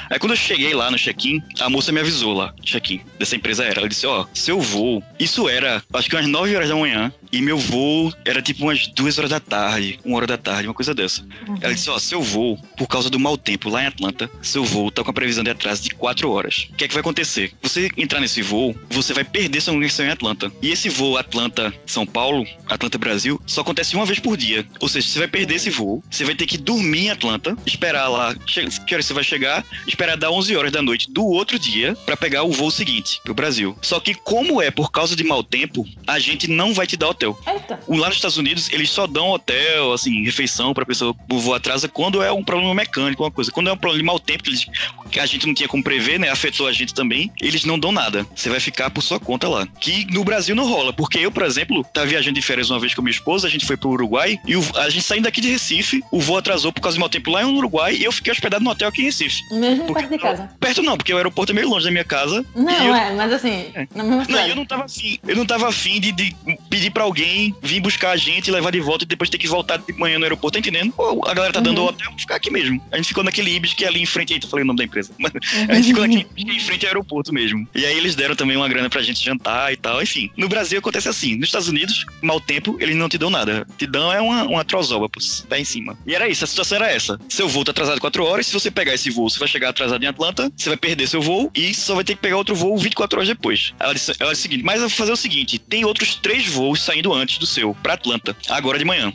Aí 0.09 0.19
quando 0.19 0.33
eu 0.33 0.37
cheguei 0.37 0.73
lá 0.73 0.89
no 0.89 0.97
check-in, 0.97 1.41
a 1.59 1.69
moça 1.69 1.91
me 1.91 1.99
avisou 1.99 2.33
lá, 2.33 2.53
check-in, 2.63 3.01
dessa 3.17 3.35
empresa 3.35 3.63
era. 3.63 3.79
Ela 3.79 3.89
disse, 3.89 4.05
ó, 4.05 4.25
seu 4.33 4.59
voo, 4.59 5.03
isso 5.19 5.47
era, 5.47 5.83
acho 5.93 6.09
que 6.09 6.15
umas 6.15 6.27
9 6.27 6.55
horas 6.55 6.69
da 6.69 6.75
manhã, 6.75 7.11
e 7.31 7.41
meu 7.41 7.57
voo 7.57 8.13
era 8.25 8.41
tipo 8.41 8.63
umas 8.63 8.87
2 8.87 9.17
horas 9.17 9.29
da 9.29 9.39
tarde, 9.39 9.99
uma 10.03 10.17
hora 10.17 10.27
da 10.27 10.37
tarde, 10.37 10.67
uma 10.67 10.73
coisa 10.73 10.93
dessa. 10.93 11.21
Uhum. 11.47 11.57
Ela 11.61 11.73
disse, 11.73 11.89
ó, 11.89 11.99
seu 11.99 12.21
voo, 12.21 12.57
por 12.77 12.87
causa 12.87 13.09
do 13.09 13.19
mau 13.19 13.37
tempo 13.37 13.69
lá 13.69 13.83
em 13.83 13.87
Atlanta, 13.87 14.29
seu 14.41 14.63
voo 14.63 14.91
tá 14.91 15.03
com 15.03 15.11
a 15.11 15.13
previsão 15.13 15.43
de 15.43 15.49
atraso 15.49 15.83
de 15.83 15.91
4 15.91 16.29
horas. 16.29 16.67
O 16.71 16.75
que 16.75 16.83
é 16.83 16.87
que 16.87 16.93
vai 16.93 17.01
acontecer? 17.01 17.53
Você 17.61 17.89
entrar 17.97 18.19
nesse 18.19 18.41
voo, 18.41 18.75
você 18.89 19.13
vai 19.13 19.23
perder 19.23 19.61
sua 19.61 19.73
conexão 19.73 20.05
em 20.05 20.09
Atlanta. 20.09 20.51
E 20.61 20.71
esse 20.71 20.89
voo 20.89 21.17
Atlanta-São 21.17 22.05
Paulo, 22.05 22.45
Atlanta-Brasil, 22.67 23.41
só 23.45 23.61
acontece 23.61 23.95
uma 23.95 24.05
vez 24.05 24.19
por 24.19 24.35
dia. 24.37 24.65
Ou 24.79 24.87
seja, 24.87 25.07
você 25.07 25.19
vai 25.19 25.27
perder 25.27 25.55
esse 25.55 25.69
voo, 25.69 26.03
você 26.09 26.25
vai 26.25 26.35
ter 26.35 26.45
que 26.45 26.57
dormir 26.57 27.05
em 27.05 27.09
Atlanta, 27.11 27.57
esperar 27.65 28.07
lá, 28.07 28.35
que 28.35 28.93
hora 28.93 29.03
você 29.03 29.13
vai 29.13 29.23
chegar, 29.23 29.65
esperar 29.87 30.17
dar 30.17 30.31
11 30.31 30.55
horas 30.55 30.71
da 30.71 30.81
noite 30.81 31.11
do 31.11 31.25
outro 31.25 31.59
dia 31.59 31.95
para 32.05 32.17
pegar 32.17 32.43
o 32.43 32.51
voo 32.51 32.71
seguinte 32.71 33.19
pro 33.23 33.33
Brasil. 33.33 33.77
Só 33.81 33.99
que 33.99 34.13
como 34.13 34.61
é 34.61 34.71
por 34.71 34.91
causa 34.91 35.15
de 35.15 35.23
mau 35.23 35.43
tempo, 35.43 35.87
a 36.07 36.19
gente 36.19 36.47
não 36.47 36.73
vai 36.73 36.87
te 36.87 36.97
dar 36.97 37.07
hotel. 37.19 37.37
Eita. 37.45 37.79
Lá 37.87 38.07
nos 38.07 38.15
Estados 38.15 38.37
Unidos, 38.37 38.69
eles 38.71 38.89
só 38.89 39.05
dão 39.05 39.29
hotel, 39.29 39.91
assim, 39.93 40.23
refeição 40.23 40.73
pra 40.73 40.85
pessoa, 40.85 41.15
o 41.29 41.39
voo 41.39 41.53
atrasa 41.53 41.87
quando 41.87 42.23
é 42.23 42.31
um 42.31 42.43
problema 42.43 42.73
mecânico, 42.73 43.23
uma 43.23 43.31
coisa. 43.31 43.51
Quando 43.51 43.69
é 43.69 43.73
um 43.73 43.77
problema 43.77 44.01
de 44.01 44.05
mau 44.05 44.19
tempo, 44.19 44.43
que, 44.43 44.49
eles, 44.49 44.65
que 45.11 45.19
a 45.19 45.25
gente 45.25 45.45
não 45.45 45.53
tinha 45.53 45.67
como 45.67 45.83
prever, 45.83 46.19
né, 46.19 46.29
afetou 46.29 46.67
a 46.67 46.71
gente 46.71 46.93
também, 46.93 47.31
eles 47.41 47.65
não 47.65 47.77
dão 47.77 47.91
nada. 47.91 48.25
Você 48.33 48.49
vai 48.49 48.59
ficar 48.59 48.89
por 48.89 49.01
sua 49.01 49.19
conta 49.19 49.47
lá. 49.47 49.67
Que 49.79 50.05
no 50.11 50.23
Brasil 50.23 50.55
não 50.55 50.67
rola, 50.67 50.93
porque 50.93 51.19
eu, 51.19 51.31
por 51.31 51.43
exemplo, 51.43 51.83
tava 51.93 52.07
viajando 52.07 52.35
de 52.35 52.41
férias 52.41 52.69
uma 52.69 52.79
vez 52.79 52.93
com 52.93 53.01
minha 53.01 53.11
esposa, 53.11 53.47
a 53.47 53.49
gente 53.49 53.65
foi 53.65 53.75
pro 53.75 53.89
Uruguai, 53.89 54.39
e 54.45 54.55
o, 54.55 54.63
a 54.75 54.89
gente 54.89 55.03
saindo 55.03 55.23
daqui 55.23 55.41
de 55.41 55.49
Recife, 55.49 56.01
o 56.11 56.19
voo 56.19 56.37
atrasou 56.37 56.71
por 56.71 56.81
causa 56.81 56.97
do 56.97 56.99
mau 56.99 57.09
tempo 57.09 57.29
lá 57.31 57.43
no 57.43 57.57
Uruguai, 57.57 57.95
e 57.95 58.03
eu 58.03 58.11
fiquei 58.11 58.31
hospedado 58.31 58.63
no 58.63 58.69
hotel 58.69 58.87
aqui 58.87 59.01
em 59.01 59.05
Recife. 59.05 59.41
Mesmo 59.51 59.85
porque, 59.85 60.01
perto 60.01 60.11
de 60.11 60.19
casa? 60.19 60.49
Perto 60.59 60.81
não, 60.81 60.97
porque 60.97 61.13
o 61.13 61.17
aeroporto 61.17 61.51
é 61.51 61.55
meio 61.55 61.69
longe 61.69 61.85
da 61.85 61.91
minha 61.91 62.03
casa. 62.03 62.45
Não, 62.55 62.85
eu, 62.85 62.95
é, 62.95 63.13
mas 63.13 63.33
assim, 63.33 63.71
é. 63.73 63.87
na 63.95 64.03
mesma 64.03 64.25
Não, 64.29 64.47
eu 64.47 64.55
não 64.55 64.65
tava 64.65 64.85
afim, 64.85 65.19
eu 65.27 65.35
não 65.35 65.45
tava 65.45 65.67
afim 65.67 65.99
de, 65.99 66.11
de 66.11 66.35
pedir 66.69 66.91
pra 66.91 67.05
alguém 67.09 67.55
vir 67.61 67.79
buscar 67.79 68.11
a 68.11 68.17
gente, 68.17 68.51
levar 68.51 68.71
de 68.71 68.79
volta 68.79 69.03
e 69.03 69.07
depois 69.07 69.29
ter 69.29 69.37
que 69.37 69.47
voltar 69.47 69.77
de 69.77 69.93
manhã 69.93 70.17
no 70.17 70.25
aeroporto, 70.25 70.53
tá 70.53 70.59
entendendo? 70.59 70.91
Pô, 70.93 71.27
a 71.27 71.33
galera 71.33 71.53
tá 71.53 71.59
dando 71.59 71.81
uhum. 71.81 71.87
hotel, 71.87 72.11
ficar 72.17 72.35
aqui 72.35 72.51
mesmo. 72.51 72.81
A 72.91 72.97
gente 72.97 73.07
ficou 73.07 73.23
naquele 73.23 73.51
Ibis 73.51 73.73
que 73.73 73.85
é 73.85 73.87
ali 73.87 74.01
em 74.01 74.05
frente, 74.05 74.39
tô 74.39 74.47
falando 74.47 74.65
o 74.65 74.67
nome 74.67 74.77
da 74.77 74.83
empresa. 74.83 75.11
Mas 75.17 75.31
a 75.67 75.73
gente 75.75 75.87
ficou 75.87 76.03
aqui 76.03 76.25
em 76.37 76.59
frente 76.59 76.85
ao 76.85 76.89
aeroporto 76.89 77.33
mesmo. 77.33 77.67
E 77.75 77.85
aí 77.85 77.97
eles 77.97 78.15
deram 78.15 78.35
também 78.35 78.55
uma 78.55 78.67
grana 78.67 78.89
pra 78.89 79.01
gente 79.01 79.23
jantar 79.23 79.73
e 79.73 79.77
tal, 79.77 80.01
enfim. 80.01 80.29
No 80.37 80.47
Brasil 80.47 80.79
acontece 80.79 81.09
assim, 81.09 81.35
nos 81.35 81.49
Estados 81.49 81.67
Unidos, 81.67 82.05
mau 82.21 82.39
tempo, 82.39 82.77
eles 82.79 82.95
não 82.95 83.09
te 83.09 83.17
dão 83.17 83.29
nada. 83.29 83.65
Te 83.77 83.87
dão 83.87 84.11
é 84.11 84.21
uma, 84.21 84.43
uma 84.43 84.65
trozoba, 84.65 85.09
pô, 85.09 85.19
tá 85.47 85.59
em 85.59 85.65
cima. 85.65 85.97
E 86.05 86.15
era 86.15 86.27
isso, 86.27 86.43
a 86.43 86.47
situação 86.47 86.77
era 86.77 86.91
essa. 86.91 87.19
Seu 87.29 87.47
voo 87.47 87.63
tá 87.63 87.71
atrasado 87.71 87.99
4 87.99 88.25
horas, 88.25 88.47
se 88.47 88.53
você 88.53 88.69
pegar 88.69 88.93
esse 88.93 89.09
voo, 89.09 89.29
você 89.29 89.39
vai 89.39 89.47
chegar 89.47 89.69
atrasado 89.69 90.03
em 90.03 90.07
Atlanta, 90.07 90.51
você 90.55 90.69
vai 90.69 90.77
perder 90.77 91.07
seu 91.07 91.21
voo 91.21 91.51
e 91.55 91.73
só 91.73 91.95
vai 91.95 92.03
ter 92.03 92.15
que 92.15 92.21
pegar 92.21 92.37
outro 92.37 92.55
voo 92.55 92.77
24 92.77 93.19
horas 93.19 93.29
depois. 93.29 93.73
Ela 93.79 93.93
disse, 93.93 94.13
ela 94.19 94.31
disse 94.31 94.41
o 94.41 94.43
seguinte, 94.43 94.63
mas 94.63 94.75
eu 94.75 94.89
vou 94.89 94.97
fazer 94.97 95.11
o 95.11 95.17
seguinte, 95.17 95.59
tem 95.59 95.85
outros 95.85 96.15
três 96.15 96.47
voos 96.47 96.81
saindo 96.81 96.98
antes 97.07 97.37
do 97.37 97.45
seu, 97.45 97.75
pra 97.81 97.93
Atlanta, 97.93 98.35
agora 98.49 98.77
de 98.77 98.85
manhã. 98.85 99.13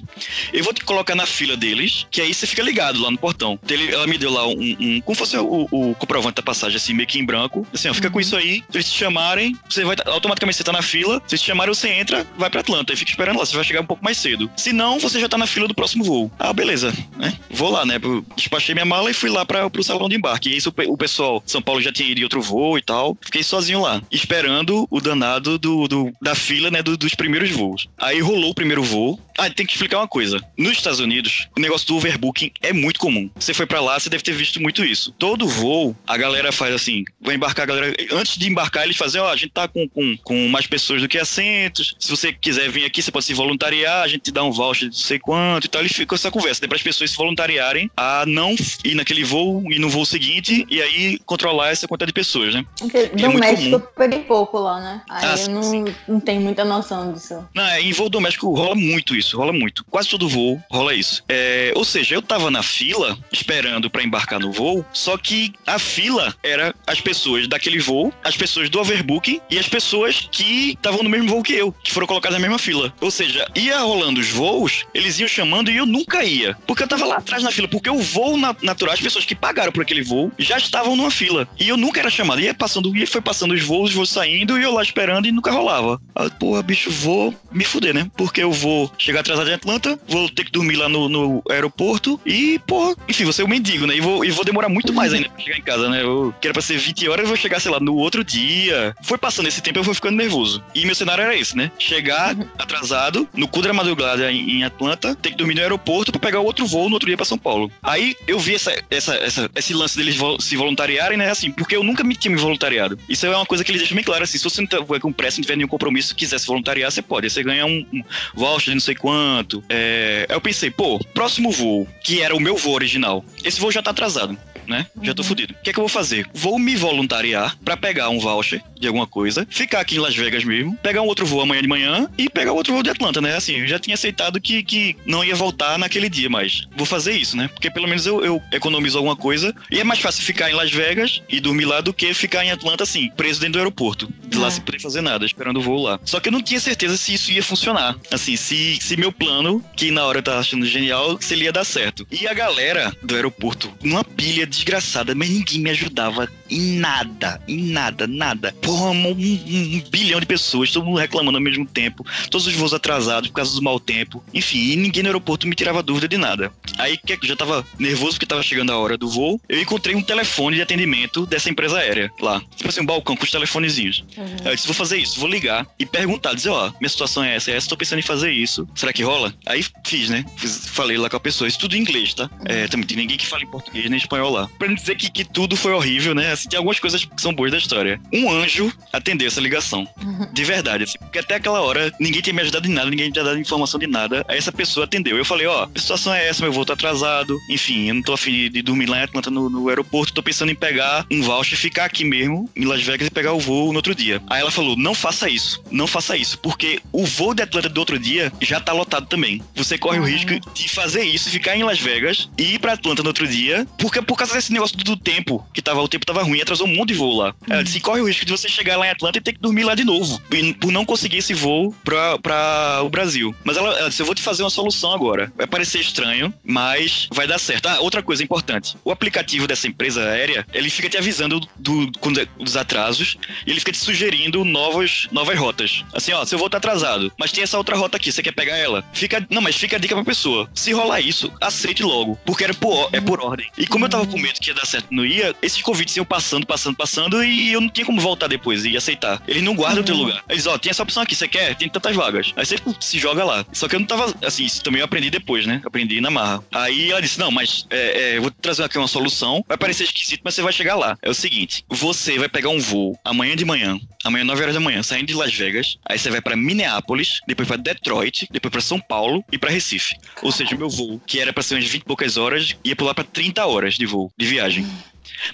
Eu 0.53 0.65
vou 0.65 0.73
te 0.73 0.85
colocar 0.85 1.15
na 1.15 1.27
fila 1.27 1.57
deles, 1.57 2.07
que 2.11 2.21
aí 2.21 2.33
você 2.33 2.47
fica 2.47 2.63
ligado 2.63 3.01
lá 3.01 3.11
no 3.11 3.19
portão. 3.19 3.59
Ele, 3.69 3.93
ela 3.93 4.07
me 4.07 4.19
deu 4.19 4.31
lá 4.31 4.47
um, 4.47 4.77
um 4.81 5.01
como 5.01 5.17
fosse 5.17 5.37
o, 5.37 5.69
o, 5.71 5.95
comprovante 5.95 6.37
da 6.37 6.43
passagem, 6.43 6.77
assim, 6.77 6.95
meio 6.95 7.09
que 7.09 7.19
em 7.19 7.25
branco. 7.25 7.67
Assim, 7.73 7.89
ó, 7.89 7.95
fica 7.95 8.09
uhum. 8.09 8.15
com 8.15 8.21
isso 8.21 8.37
aí, 8.37 8.63
se 8.71 8.77
eles 8.77 8.91
te 8.91 8.99
chamarem, 8.99 9.57
você 9.69 9.85
vai, 9.85 9.97
automaticamente 10.07 10.57
você 10.57 10.65
tá 10.65 10.73
na 10.73 10.83
fila, 10.83 11.23
se 11.27 11.35
eles 11.35 11.43
te 11.43 11.47
chamarem, 11.47 11.75
você 11.75 11.89
entra, 11.89 12.27
vai 12.37 12.51
pra 12.51 12.61
Atlanta 12.61 12.93
e 12.93 12.97
fica 12.97 13.11
esperando 13.11 13.39
lá, 13.39 13.45
você 13.45 13.55
vai 13.55 13.65
chegar 13.65 13.81
um 13.81 13.87
pouco 13.87 14.05
mais 14.05 14.17
cedo. 14.17 14.51
Se 14.57 14.73
não, 14.73 14.99
você 14.99 15.21
já 15.21 15.29
tá 15.29 15.39
na 15.39 15.47
fila 15.47 15.69
do 15.69 15.75
próximo 15.75 16.05
voo. 16.05 16.31
Ah, 16.39 16.53
beleza, 16.53 16.93
né? 17.17 17.37
Vou 17.51 17.71
lá, 17.71 17.85
né? 17.85 18.01
Despachei 18.37 18.75
minha 18.75 18.85
mala 18.85 19.11
e 19.11 19.15
fui 19.15 19.31
lá 19.31 19.45
pra, 19.45 19.69
pro 19.69 19.83
salão 19.83 20.09
de 20.09 20.17
embarque. 20.17 20.51
E 20.51 20.57
isso 20.57 20.73
o 20.87 20.97
pessoal, 20.97 21.43
São 21.47 21.63
Paulo 21.63 21.81
já 21.81 21.93
tinha 21.93 22.09
ido 22.09 22.21
em 22.21 22.25
outro 22.25 22.41
voo 22.41 22.79
e 22.79 22.83
tal. 22.83 23.17
Fiquei 23.21 23.43
sozinho 23.43 23.81
lá, 23.81 24.03
esperando 24.11 24.87
o 24.91 25.01
danado 25.01 25.59
do, 25.59 25.89
do 25.89 26.13
da 26.21 26.35
fila, 26.35 26.71
né, 26.71 26.83
do, 26.83 26.97
dos 26.97 27.15
primeiros 27.15 27.51
voos. 27.51 27.74
Aí 27.99 28.21
rolou 28.21 28.51
o 28.51 28.55
primeiro 28.55 28.83
voo. 28.83 29.19
Ah, 29.39 29.51
tem 29.51 29.67
que 29.67 29.73
explicar 29.73 29.99
uma 29.99 30.09
coisa. 30.09 30.41
Nos 30.57 30.73
Estados 30.73 31.01
Unidos, 31.01 31.49
o 31.57 31.61
negócio 31.61 31.87
do 31.87 31.97
overbooking 31.97 32.51
é 32.63 32.73
muito 32.73 33.01
comum. 33.01 33.31
Você 33.37 33.53
foi 33.55 33.67
para 33.67 33.81
lá, 33.81 33.99
você 33.99 34.09
deve 34.09 34.23
ter 34.23 34.33
visto 34.33 34.61
muito 34.61 34.85
isso. 34.85 35.13
Todo 35.19 35.49
voo, 35.49 35.97
a 36.07 36.17
galera 36.17 36.53
faz 36.53 36.75
assim, 36.75 37.05
vai 37.21 37.35
embarcar 37.35 37.65
a 37.65 37.67
galera. 37.67 37.97
Antes 38.13 38.37
de 38.37 38.49
embarcar, 38.49 38.85
eles 38.85 38.97
fazem, 38.97 39.21
ó, 39.21 39.27
oh, 39.27 39.29
a 39.29 39.37
gente 39.37 39.51
tá 39.51 39.67
com, 39.69 39.89
com, 39.89 40.17
com 40.19 40.49
mais 40.49 40.67
pessoas 40.67 41.03
do 41.03 41.09
que 41.09 41.19
assentos. 41.19 41.95
Se 41.99 42.11
você 42.11 42.33
quiser 42.33 42.71
vir 42.71 42.85
aqui, 42.85 43.03
você 43.03 43.11
pode 43.11 43.25
se 43.25 43.35
voluntariar, 43.35 44.03
a 44.03 44.09
gente 44.09 44.23
te 44.23 44.33
dá 44.33 44.43
um 44.43 44.53
voucher 44.53 44.89
de 44.89 44.97
não 44.97 45.03
sei 45.03 45.19
quanto 45.19 45.67
e 45.67 45.69
tal. 45.69 45.83
Ele 45.83 45.89
ficou 45.89 46.17
essa 46.17 46.31
conversa, 46.31 46.67
para 46.67 46.77
as 46.77 46.83
pessoas 46.83 47.11
se 47.11 47.17
voluntariarem 47.17 47.91
a 47.97 48.25
não 48.27 48.55
ir 48.85 48.95
naquele 48.95 49.25
voo 49.25 49.63
e 49.71 49.79
no 49.79 49.89
voo 49.89 50.05
seguinte 50.05 50.67
e 50.71 50.81
aí 50.81 51.19
controlar 51.25 51.71
essa 51.71 51.87
quantidade 51.87 52.11
de 52.11 52.15
pessoas, 52.15 52.55
né? 52.55 52.65
Porque 52.79 52.97
é 52.97 53.09
doméstico 53.09 53.75
eu 53.75 53.81
peguei 53.81 54.21
pouco 54.21 54.59
lá, 54.59 54.81
né? 54.81 55.03
Aí 55.09 55.25
ah, 55.25 55.37
eu 55.39 55.51
não, 55.51 55.85
não 56.09 56.21
tenho 56.21 56.41
muita 56.41 56.65
noção 56.65 57.13
disso. 57.13 57.47
Não, 57.55 57.65
é, 57.65 57.81
em 57.81 57.93
voo 57.93 58.09
doméstico 58.09 58.53
rola 58.55 58.75
muito 58.75 59.15
isso, 59.15 59.24
rola 59.33 59.53
muito. 59.53 59.85
Quase 59.85 60.09
todo 60.09 60.29
voo 60.29 60.63
rola 60.71 60.95
isso. 60.95 61.23
É, 61.29 61.73
ou 61.75 61.85
seja, 61.85 62.15
eu 62.15 62.23
tava 62.23 62.51
na 62.51 62.63
fila 62.63 63.19
esperando 63.33 63.89
para 63.91 64.03
embarcar 64.03 64.41
no 64.41 64.53
voo, 64.53 64.85
só 64.93 65.17
que 65.17 65.53
a 65.67 65.79
fila 65.79 66.35
era 66.43 66.75
as 66.87 67.01
pessoas 67.01 67.47
daquele 67.49 67.79
voo, 67.79 68.13
as 68.23 68.37
pessoas 68.37 68.69
do 68.69 68.81
overbooking 68.81 69.41
e 69.51 69.59
as 69.59 69.69
pessoas 69.69 70.29
que 70.31 70.71
estavam 70.71 71.03
no 71.03 71.11
mesmo 71.11 71.29
voo 71.29 71.43
que 71.43 71.55
eu, 71.55 71.73
que 71.83 71.93
foram 71.93 72.07
colocadas 72.07 72.39
na 72.39 72.43
mesma 72.43 72.59
fila. 72.59 72.93
Ou 73.01 73.11
seja, 73.11 73.47
ia 73.55 73.79
rolando 73.79 74.21
os 74.21 74.31
voos, 74.31 74.85
eles 74.93 75.19
iam 75.19 75.29
chamando 75.29 75.71
e 75.71 75.77
eu 75.77 75.87
nunca 75.87 76.25
ia. 76.25 76.57
Porque 76.67 76.83
eu 76.83 76.89
tava 76.89 77.07
lá 77.07 77.17
atrás 77.17 77.43
na 77.43 77.51
fila, 77.51 77.69
porque 77.69 77.91
o 77.91 77.99
voo 77.99 78.37
natural, 78.37 78.95
as 78.95 79.01
pessoas 79.01 79.25
que 79.25 79.35
pagaram 79.35 79.73
por 79.73 79.83
aquele 79.83 80.03
voo 80.03 80.33
já 80.39 80.57
estavam 80.57 80.97
numa 80.97 81.11
fila. 81.11 81.49
E 81.59 81.69
eu 81.69 81.77
nunca 81.77 82.01
era 82.01 82.11
chamado. 82.11 82.41
Ia 82.41 82.55
passando, 82.55 82.95
ia 82.97 83.07
foi 83.07 83.21
passando 83.21 83.55
os 83.55 83.63
voos, 83.63 83.91
os 83.91 83.95
voos 83.95 84.11
saindo 84.11 84.59
e 84.59 84.63
eu 84.63 84.73
lá 84.73 84.83
esperando 84.83 85.27
e 85.27 85.33
nunca 85.33 85.51
rolava. 85.51 86.01
Aí, 86.15 86.31
porra, 86.31 86.63
bicho, 86.63 86.91
vou 86.91 87.35
me 87.53 87.65
fuder, 87.65 87.95
né? 87.95 88.11
Porque 88.17 88.43
eu 88.43 88.53
vou 88.53 88.91
chegar 89.15 89.21
atrasado 89.21 89.51
em 89.51 89.55
Atlanta, 89.55 89.99
vou 90.09 90.29
ter 90.29 90.45
que 90.45 90.51
dormir 90.51 90.77
lá 90.77 90.89
no, 90.89 91.09
no 91.09 91.43
aeroporto 91.49 92.21
e, 92.27 92.59
porra, 92.67 92.97
enfim, 93.09 93.25
vou 93.25 93.33
ser 93.33 93.45
um 93.45 93.49
mendigo, 93.49 93.87
né? 93.87 93.97
E 93.97 94.01
vou, 94.01 94.25
e 94.25 94.31
vou 94.31 94.45
demorar 94.45 94.69
muito 94.69 94.93
mais 94.93 95.13
ainda 95.13 95.29
pra 95.29 95.39
chegar 95.41 95.59
em 95.59 95.63
casa, 95.63 95.89
né? 95.89 96.03
Eu, 96.03 96.35
que 96.41 96.49
era 96.49 96.53
pra 96.53 96.63
ser 96.63 96.79
20 96.79 97.09
horas, 97.09 97.23
eu 97.23 97.29
vou 97.29 97.37
chegar, 97.37 97.61
sei 97.61 97.71
lá, 97.71 97.79
no 97.79 97.95
outro 97.95 98.25
dia. 98.25 98.95
Foi 99.03 99.17
passando 99.17 99.47
esse 99.47 99.63
tempo, 99.63 99.79
eu 99.79 99.85
vou 99.85 99.95
ficando 99.95 100.17
nervoso. 100.17 100.63
E 100.75 100.85
meu 100.85 100.95
cenário 100.95 101.23
era 101.23 101.37
esse, 101.37 101.57
né? 101.57 101.71
Chegar 101.79 102.37
atrasado, 102.59 103.29
no 103.35 103.47
cu 103.47 103.63
da 103.63 103.73
madrugada 103.73 104.31
em, 104.33 104.59
em 104.59 104.65
Atlanta, 104.65 105.15
ter 105.15 105.31
que 105.31 105.37
dormir 105.37 105.55
no 105.55 105.61
aeroporto 105.61 106.11
pra 106.11 106.21
pegar 106.21 106.41
outro 106.41 106.67
voo 106.67 106.89
no 106.89 106.95
outro 106.95 107.07
dia 107.07 107.17
pra 107.17 107.25
São 107.25 107.39
Paulo. 107.39 107.71
Aí 107.83 108.17
eu 108.27 108.39
vi 108.39 108.55
essa, 108.55 108.75
essa, 108.91 109.15
essa 109.17 109.51
esse 109.55 109.73
lance 109.73 109.97
deles 109.97 110.17
se 110.41 110.57
voluntariarem, 110.57 111.17
né? 111.17 111.31
Assim, 111.31 111.51
porque 111.51 111.77
eu 111.77 111.85
nunca 111.85 112.03
me 112.03 112.17
tinha 112.17 112.35
me 112.35 112.41
voluntariado. 112.41 112.99
Isso 113.09 113.27
é 113.27 113.31
uma 113.31 113.47
coisa 113.47 113.63
que 113.63 113.71
eles 113.71 113.83
deixam 113.83 113.95
bem 113.95 114.05
claro, 114.05 114.25
assim, 114.25 114.39
se 114.39 114.45
você 114.45 114.61
não 114.61 114.69
tiver 114.69 114.85
tá, 114.85 115.01
com 115.01 115.13
pressa, 115.13 115.39
não 115.39 115.43
tiver 115.43 115.57
nenhum 115.57 115.69
compromisso, 115.69 116.15
quiser 116.15 116.39
se 116.39 116.47
voluntariar, 116.47 116.91
você 116.91 117.03
pode. 117.03 117.27
Aí 117.27 117.31
você 117.31 117.43
ganha 117.43 117.65
um, 117.65 117.87
um 117.93 118.03
voucher 118.35 118.71
de 118.71 118.75
não 118.75 118.81
sei 118.81 118.95
quanto. 119.05 119.63
É... 119.69 120.25
Eu 120.31 120.41
pensei, 120.41 120.71
pô, 120.71 120.99
próximo 121.13 121.51
voo, 121.51 121.87
que 122.03 122.23
era 122.23 122.35
o 122.35 122.41
meu 122.41 122.57
voo 122.57 122.73
original, 122.73 123.23
esse 123.45 123.61
voo 123.61 123.71
já 123.71 123.83
tá 123.83 123.91
atrasado 123.91 124.39
né? 124.69 124.87
Uhum. 124.97 125.05
Já 125.05 125.15
tô 125.15 125.23
uhum. 125.23 125.29
fudido. 125.29 125.55
O 125.55 125.63
que 125.63 125.71
é 125.71 125.73
que 125.73 125.79
eu 125.79 125.83
vou 125.83 125.89
fazer? 125.89 126.27
Vou 126.33 126.59
me 126.59 126.77
voluntariar 126.77 127.57
para 127.65 127.77
pegar 127.77 128.09
um 128.09 128.19
voucher 128.19 128.63
de 128.79 128.87
alguma 128.87 129.07
coisa, 129.07 129.47
ficar 129.51 129.81
aqui 129.81 129.97
em 129.97 129.99
Las 129.99 130.15
Vegas 130.15 130.45
mesmo, 130.45 130.77
pegar 130.77 131.03
um 131.03 131.07
outro 131.07 131.25
voo 131.25 131.41
amanhã 131.41 131.63
de 131.63 131.69
manhã 131.69 132.09
e 132.19 132.29
pegar 132.29 132.53
outro 132.53 132.73
voo 132.73 132.83
de 132.83 132.91
Atlanta, 132.91 133.21
né? 133.21 133.37
Assim, 133.37 133.61
eu 133.61 133.67
já 133.67 133.79
tinha 133.79 133.95
aceitado 133.95 134.41
que, 134.41 134.63
que 134.63 134.97
não 135.07 135.25
ia 135.25 135.35
voltar 135.35 135.79
naquele 135.79 136.09
dia, 136.09 136.29
mas 136.29 136.67
vou 136.77 136.87
fazer 136.87 137.13
isso, 137.13 137.37
né? 137.37 137.49
Porque 137.49 137.71
pelo 137.71 137.89
menos 137.89 138.07
eu, 138.07 138.25
eu 138.25 138.43
economizo 138.53 138.99
alguma 138.99 139.17
coisa 139.17 139.55
e 139.71 139.81
é 139.81 139.85
mais 139.85 140.01
fácil 140.01 140.23
ficar 140.23 140.51
em 140.51 140.55
Las 140.55 140.71
Vegas 140.71 141.23
e 141.29 141.41
dormir 141.41 141.65
lá 141.65 141.81
do 141.81 141.95
que 141.95 142.13
ficar 142.13 142.45
em 142.45 142.51
Atlanta, 142.51 142.85
assim, 142.85 143.11
preso 143.17 143.41
dentro 143.41 143.55
do 143.55 143.59
aeroporto, 143.59 144.13
de 144.27 144.39
lá 144.39 144.49
é. 144.49 144.51
sem 144.51 144.63
poder 144.63 144.81
fazer 144.81 145.01
nada, 145.01 145.25
esperando 145.25 145.59
o 145.59 145.63
voo 145.63 145.83
lá. 145.83 145.99
Só 146.05 146.21
que 146.21 146.29
eu 146.29 146.33
não 146.33 146.43
tinha 146.43 146.61
certeza 146.61 146.97
se 146.97 147.15
isso 147.15 147.33
ia 147.33 147.43
funcionar. 147.43 147.97
Assim, 148.11 148.37
se, 148.37 148.79
se 148.81 148.97
meu 148.97 149.13
plano, 149.13 149.65
que 149.77 149.91
na 149.91 150.05
hora 150.05 150.19
eu 150.19 150.23
tava 150.23 150.41
achando 150.41 150.67
genial, 150.67 151.19
se 151.21 151.35
ele 151.35 151.45
ia 151.45 151.53
dar 151.53 151.65
certo. 151.65 152.07
E 152.11 152.27
a 152.27 152.35
galera 152.35 152.95
do 153.03 153.15
aeroporto, 153.15 153.73
numa 153.83 154.05
pilha 154.05 154.47
desgraçada, 154.55 155.15
mas 155.15 155.31
ninguém 155.31 155.61
me 155.61 155.71
ajudava 155.71 156.29
em 156.55 156.79
nada, 156.79 157.41
em 157.49 157.65
nada, 157.65 158.07
nada. 158.07 158.55
Porra, 158.63 158.91
um, 158.91 159.11
um, 159.11 159.83
bilhão 159.91 160.21
de 160.21 160.27
pessoas, 160.27 160.71
todo 160.71 160.85
mundo 160.85 160.99
reclamando 160.99 161.37
ao 161.37 161.43
mesmo 161.43 161.67
tempo, 161.67 162.07
todos 162.31 162.47
os 162.47 162.55
voos 162.55 162.73
atrasados 162.73 163.29
por 163.29 163.37
causa 163.37 163.55
do 163.55 163.63
mau 163.63 163.81
tempo. 163.81 164.23
Enfim, 164.33 164.59
e 164.59 164.77
ninguém 164.77 165.03
no 165.03 165.09
aeroporto 165.09 165.49
me 165.49 165.55
tirava 165.55 165.83
dúvida 165.83 166.07
de 166.07 166.17
nada. 166.17 166.53
Aí 166.79 166.97
que 166.97 167.13
eu 167.13 167.19
já 167.23 167.35
tava 167.35 167.67
nervoso 167.79 168.13
porque 168.13 168.27
tava 168.27 168.43
chegando 168.43 168.71
a 168.71 168.79
hora 168.79 168.97
do 168.97 169.09
voo, 169.09 169.41
eu 169.49 169.61
encontrei 169.61 169.97
um 169.97 170.03
telefone 170.03 170.57
de 170.57 170.63
atendimento 170.63 171.27
dessa 171.27 171.51
empresa 171.51 171.79
aérea 171.79 172.11
lá. 172.21 172.41
Tipo 172.57 172.69
assim, 172.69 172.81
um 172.83 172.87
balcão 172.87 173.17
com 173.17 173.25
os 173.25 173.31
telefonezinhos. 173.31 174.05
Uhum. 174.17 174.37
Aí 174.45 174.53
eu 174.53 174.55
disse, 174.55 174.67
vou 174.67 174.75
fazer 174.75 174.99
isso, 174.99 175.19
vou 175.19 175.29
ligar 175.29 175.67
e 175.79 175.85
perguntar, 175.85 176.35
dizer, 176.35 176.51
ó, 176.51 176.73
minha 176.81 176.89
situação 176.89 177.25
é 177.25 177.35
essa, 177.35 177.51
é 177.51 177.57
essa, 177.57 177.69
tô 177.69 177.77
pensando 177.77 177.99
em 177.99 178.03
fazer 178.03 178.31
isso. 178.31 178.69
Será 178.75 178.93
que 178.93 179.03
rola? 179.03 179.35
Aí 179.47 179.65
fiz, 179.85 180.09
né? 180.09 180.25
Fiz, 180.37 180.69
falei 180.69 180.97
lá 180.97 181.11
com 181.11 181.17
a 181.17 181.21
pessoa, 181.21 181.49
isso 181.49 181.59
tudo 181.59 181.77
em 181.77 181.81
inglês, 181.81 182.15
tá? 182.15 182.25
Uhum. 182.25 182.45
É, 182.47 182.69
também 182.69 182.87
tem 182.87 182.97
ninguém 182.97 183.17
que 183.17 183.27
fala 183.27 183.43
em 183.43 183.51
português 183.51 183.91
nem 183.91 183.99
espanhol 183.99 184.31
lá. 184.31 184.49
Pra 184.59 184.69
não 184.69 184.75
dizer 184.75 184.97
que, 184.97 185.11
que 185.11 185.25
tudo 185.25 185.57
foi 185.57 185.73
horrível, 185.73 186.15
né? 186.15 186.33
Assim, 186.33 186.44
assim, 186.45 186.49
tem 186.49 186.57
algumas 186.59 186.79
coisas 186.79 187.05
que 187.05 187.21
são 187.21 187.35
boas 187.35 187.51
da 187.51 187.59
história. 187.59 188.01
Um 188.13 188.31
anjo 188.31 188.73
atendeu 188.93 189.27
essa 189.27 189.41
ligação. 189.41 189.87
De 190.33 190.45
verdade, 190.45 190.85
assim. 190.85 190.99
Porque 190.99 191.19
até 191.19 191.37
aquela 191.37 191.61
hora 191.61 191.93
ninguém 191.99 192.21
tinha 192.21 192.35
me 192.35 192.43
ajudado 192.43 192.69
em 192.69 192.73
nada, 192.73 192.91
ninguém 192.91 193.11
tinha 193.11 193.25
dado 193.25 193.39
informação 193.39 193.81
de 193.81 193.87
nada. 193.87 194.25
Aí 194.29 194.39
essa 194.39 194.53
pessoa 194.53 194.85
atendeu. 194.85 195.17
Eu 195.17 195.25
falei, 195.25 195.47
ó, 195.47 195.69
a 195.75 195.79
situação 195.79 196.15
é 196.15 196.29
essa, 196.29 196.43
meu 196.43 196.53
voo 196.53 196.65
tá 196.65 196.75
atrasado. 196.75 197.39
Enfim, 197.49 197.89
eu 197.89 197.95
não 197.95 198.03
tô 198.03 198.13
afim 198.13 198.51
de 198.51 198.63
dormir 198.63 198.87
lá 198.87 199.01
em 199.01 199.03
Atlanta 199.03 199.31
no, 199.31 199.49
no 199.49 199.69
aeroporto. 199.69 200.13
Tô 200.13 200.23
pensando 200.23 200.51
em 200.51 200.55
pegar 200.55 201.07
um 201.11 201.23
voucher 201.23 201.55
e 201.55 201.61
ficar 201.61 201.85
aqui 201.85 202.05
mesmo, 202.05 202.49
em 202.55 202.65
Las 202.65 202.83
Vegas, 202.83 203.09
e 203.09 203.11
pegar 203.11 203.33
o 203.33 203.41
voo 203.41 203.69
no 203.69 203.77
outro 203.77 203.95
dia. 203.95 204.23
Aí 204.29 204.41
ela 204.41 204.51
falou: 204.51 204.77
não 204.77 204.95
faça 204.95 205.29
isso, 205.29 205.63
não 205.71 205.87
faça 205.87 206.17
isso, 206.17 206.39
porque 206.39 206.81
o 206.93 207.05
voo 207.05 207.35
de 207.35 207.43
Atlanta 207.43 207.69
do 207.69 207.79
outro 207.79 207.99
dia 207.99 208.33
já 208.41 208.61
tá 208.61 208.73
lotado 208.73 209.07
também. 209.07 209.43
Você 209.55 209.79
corre 209.79 209.99
o 209.99 210.05
risco 210.05 210.39
de 210.53 210.69
fazer 210.69 211.05
isso, 211.05 211.31
ficar 211.31 211.57
em 211.57 211.65
Las 211.65 211.79
Vegas 211.79 212.29
e 212.37 212.55
ir 212.55 212.59
pra 212.59 212.73
Atlanta 212.73 213.03
no 213.03 213.09
outro 213.09 213.27
dia, 213.27 213.67
porque 213.79 214.01
por 214.03 214.17
causa 214.17 214.35
desse 214.35 214.53
negócio 214.53 214.77
do 214.77 214.97
tempo, 214.97 215.45
que 215.53 215.63
tava, 215.63 215.81
o 215.81 215.89
tempo 215.89 216.07
tava 216.07 216.23
ruim, 216.25 216.41
atrasou 216.41 216.67
um 216.67 216.75
monte 216.75 216.89
de 216.89 216.95
voo 216.95 217.17
lá. 217.17 217.35
Ela 217.49 217.63
disse: 217.63 217.81
corre 217.81 218.01
o 218.01 218.07
risco 218.07 218.25
de 218.25 218.33
você 218.33 218.49
chegar 218.49 218.77
lá 218.77 218.87
em 218.87 218.91
Atlanta 218.91 219.19
e 219.19 219.21
ter 219.21 219.33
que 219.33 219.41
dormir 219.41 219.65
lá 219.65 219.75
de 219.75 219.85
novo, 219.85 220.21
por 220.61 220.73
não 220.73 220.85
conseguir 220.85 221.19
esse 221.19 221.35
voo 221.35 221.75
pra, 221.85 222.19
pra 222.19 222.81
o 222.83 222.89
Brasil. 222.89 223.35
Mas 223.45 223.57
ela, 223.57 223.79
ela 223.79 223.89
disse: 223.89 224.03
eu 224.03 224.07
vou 224.07 224.15
te 224.15 224.23
fazer 224.23 224.43
uma 224.43 224.51
solução 224.51 224.93
agora. 224.93 225.33
Vai 225.37 225.47
parecer 225.47 225.81
estranho, 225.81 226.33
mas 226.43 227.09
vai 227.13 227.27
dar 227.27 227.39
certo. 227.39 227.67
Ah, 227.67 227.81
outra 227.81 228.03
coisa 228.03 228.23
importante: 228.23 228.77
o 228.85 228.91
aplicativo 228.91 229.47
dessa 229.47 229.67
empresa 229.67 230.03
aérea, 230.03 230.47
ele 230.53 230.71
fica 230.71 230.89
te 230.89 230.97
avisando 230.97 231.41
do, 231.57 231.87
do, 231.87 231.91
dos 232.39 232.57
atrasos 232.57 233.17
e 233.47 233.51
ele 233.51 233.61
fica 233.61 233.73
te 233.73 233.79
sugerindo 233.79 234.45
novas, 234.45 235.07
novas 235.13 235.39
rotas. 235.39 235.85
Assim, 235.93 236.13
ó, 236.13 236.25
seu 236.25 236.39
voo 236.39 236.51
tá 236.51 236.59
atrasado, 236.59 237.13
mas 237.19 237.33
tem 237.33 237.43
essa 237.43 237.59
outra 237.59 237.77
rota 237.77 237.97
aqui, 237.97 238.11
você 238.11 238.23
quer 238.23 238.33
pegar 238.33 238.57
ela? 238.57 238.85
Fica, 238.93 239.27
não, 239.31 239.43
mas 239.43 239.57
fica 239.57 239.77
a 239.77 239.79
dica 239.79 239.95
pra 239.95 240.05
pessoa. 240.05 240.49
Se 240.55 240.73
rolar 240.73 241.01
isso, 241.01 241.33
aceite 241.41 241.83
logo, 241.83 242.19
porque 242.25 242.45
era 242.45 242.55
por, 242.55 242.89
é 242.93 243.01
por 243.01 243.21
ordem. 243.21 243.51
E 243.57 243.67
como 243.67 243.85
eu 243.85 243.89
tava 243.89 244.07
com 244.07 244.19
medo 244.19 244.41
que 244.41 244.51
ia 244.51 244.55
dar 244.55 244.67
certo 244.67 244.89
não 244.91 245.05
ia, 245.05 245.35
esses 245.43 245.61
convites 245.63 245.97
iam 245.97 246.05
passando, 246.15 246.47
passando, 246.47 246.77
passando 246.77 247.25
e 247.25 247.53
eu 247.53 247.61
não 247.61 247.69
tinha 247.69 247.85
como 247.85 248.01
voltar 248.01 248.29
depois 248.29 248.65
e 248.65 248.77
aceitar. 248.77 249.21
Eles 249.27 249.43
não 249.43 249.53
guardam 249.53 249.83
o 249.83 249.85
teu 249.85 249.97
lugar. 249.97 250.23
Eles, 250.29 250.47
ó, 250.47 250.57
tem 250.57 250.71
essa 250.71 250.85
opção 250.85 251.03
aqui, 251.03 251.13
você 251.13 251.27
quer? 251.27 251.57
Tem 251.57 251.69
tantas 251.69 251.97
vagas. 251.97 252.33
Aí 252.37 252.47
você 252.47 252.57
se 252.79 253.01
joga 253.01 253.25
lá. 253.25 253.45
Só 253.53 253.67
que 253.67 253.75
eu 253.75 253.81
não 253.81 253.87
tava, 253.87 254.15
assim, 254.25 254.45
isso 254.45 254.63
também 254.63 254.79
eu 254.79 254.85
aprendi 254.85 255.11
depois, 255.11 255.45
né? 255.45 255.61
Aprendi 255.65 256.01
na 256.01 256.11
marra. 256.11 256.41
Aí 256.53 256.93
ela 256.93 257.03
disse, 257.03 257.19
não, 257.19 257.33
mas 257.33 257.67
é, 257.69 258.15
é, 258.15 258.21
vou 258.21 258.31
trazer 258.31 258.63
aqui 258.63 258.79
uma 258.79 258.87
solução. 258.87 259.45
Vai 259.49 259.59
parecer 259.59 259.83
esquisito, 259.83 260.21
mas 260.23 260.37
você 260.37 260.43
vai 260.43 260.53
chegar 260.53 260.77
lá. 260.77 260.97
É 261.03 261.11
o 261.11 261.15
seguinte, 261.15 261.65
você 261.69 262.17
vai 262.17 262.29
pegar 262.29 262.51
um 262.51 262.61
voo 262.61 262.97
amanhã 263.05 263.35
de 263.35 263.45
manhã, 263.45 263.77
amanhã 264.05 264.25
9 264.25 264.43
horas 264.43 264.55
da 264.55 264.61
manhã, 264.61 264.85
saindo 264.85 265.07
de 265.07 265.15
Las 265.15 265.35
Vegas, 265.35 265.79
aí 265.85 265.99
você 265.99 266.11
vai 266.11 266.21
para 266.21 266.37
Minneapolis, 266.37 267.21
depois 267.27 267.49
para 267.49 267.57
Detroit, 267.57 268.29
depois 268.31 268.53
para 268.53 268.61
São 268.61 268.79
Paulo 268.79 269.25
e 269.33 269.39
para 269.39 269.51
Recife. 269.51 269.97
Ou 270.23 270.31
seja, 270.31 270.55
o 270.55 270.59
meu 270.59 270.71
voo, 270.71 271.01
que 271.05 271.19
era 271.19 271.33
para 271.33 271.43
ser 271.43 271.57
umas 271.57 271.67
20 271.67 271.83
e 271.83 271.85
poucas 271.85 272.17
horas, 272.17 272.55
ia 272.63 272.77
pular 272.77 272.95
para 272.95 273.03
30 273.03 273.45
horas 273.45 273.75
de 273.75 273.85
voo, 273.85 274.13
de 274.17 274.27
viagem. 274.27 274.65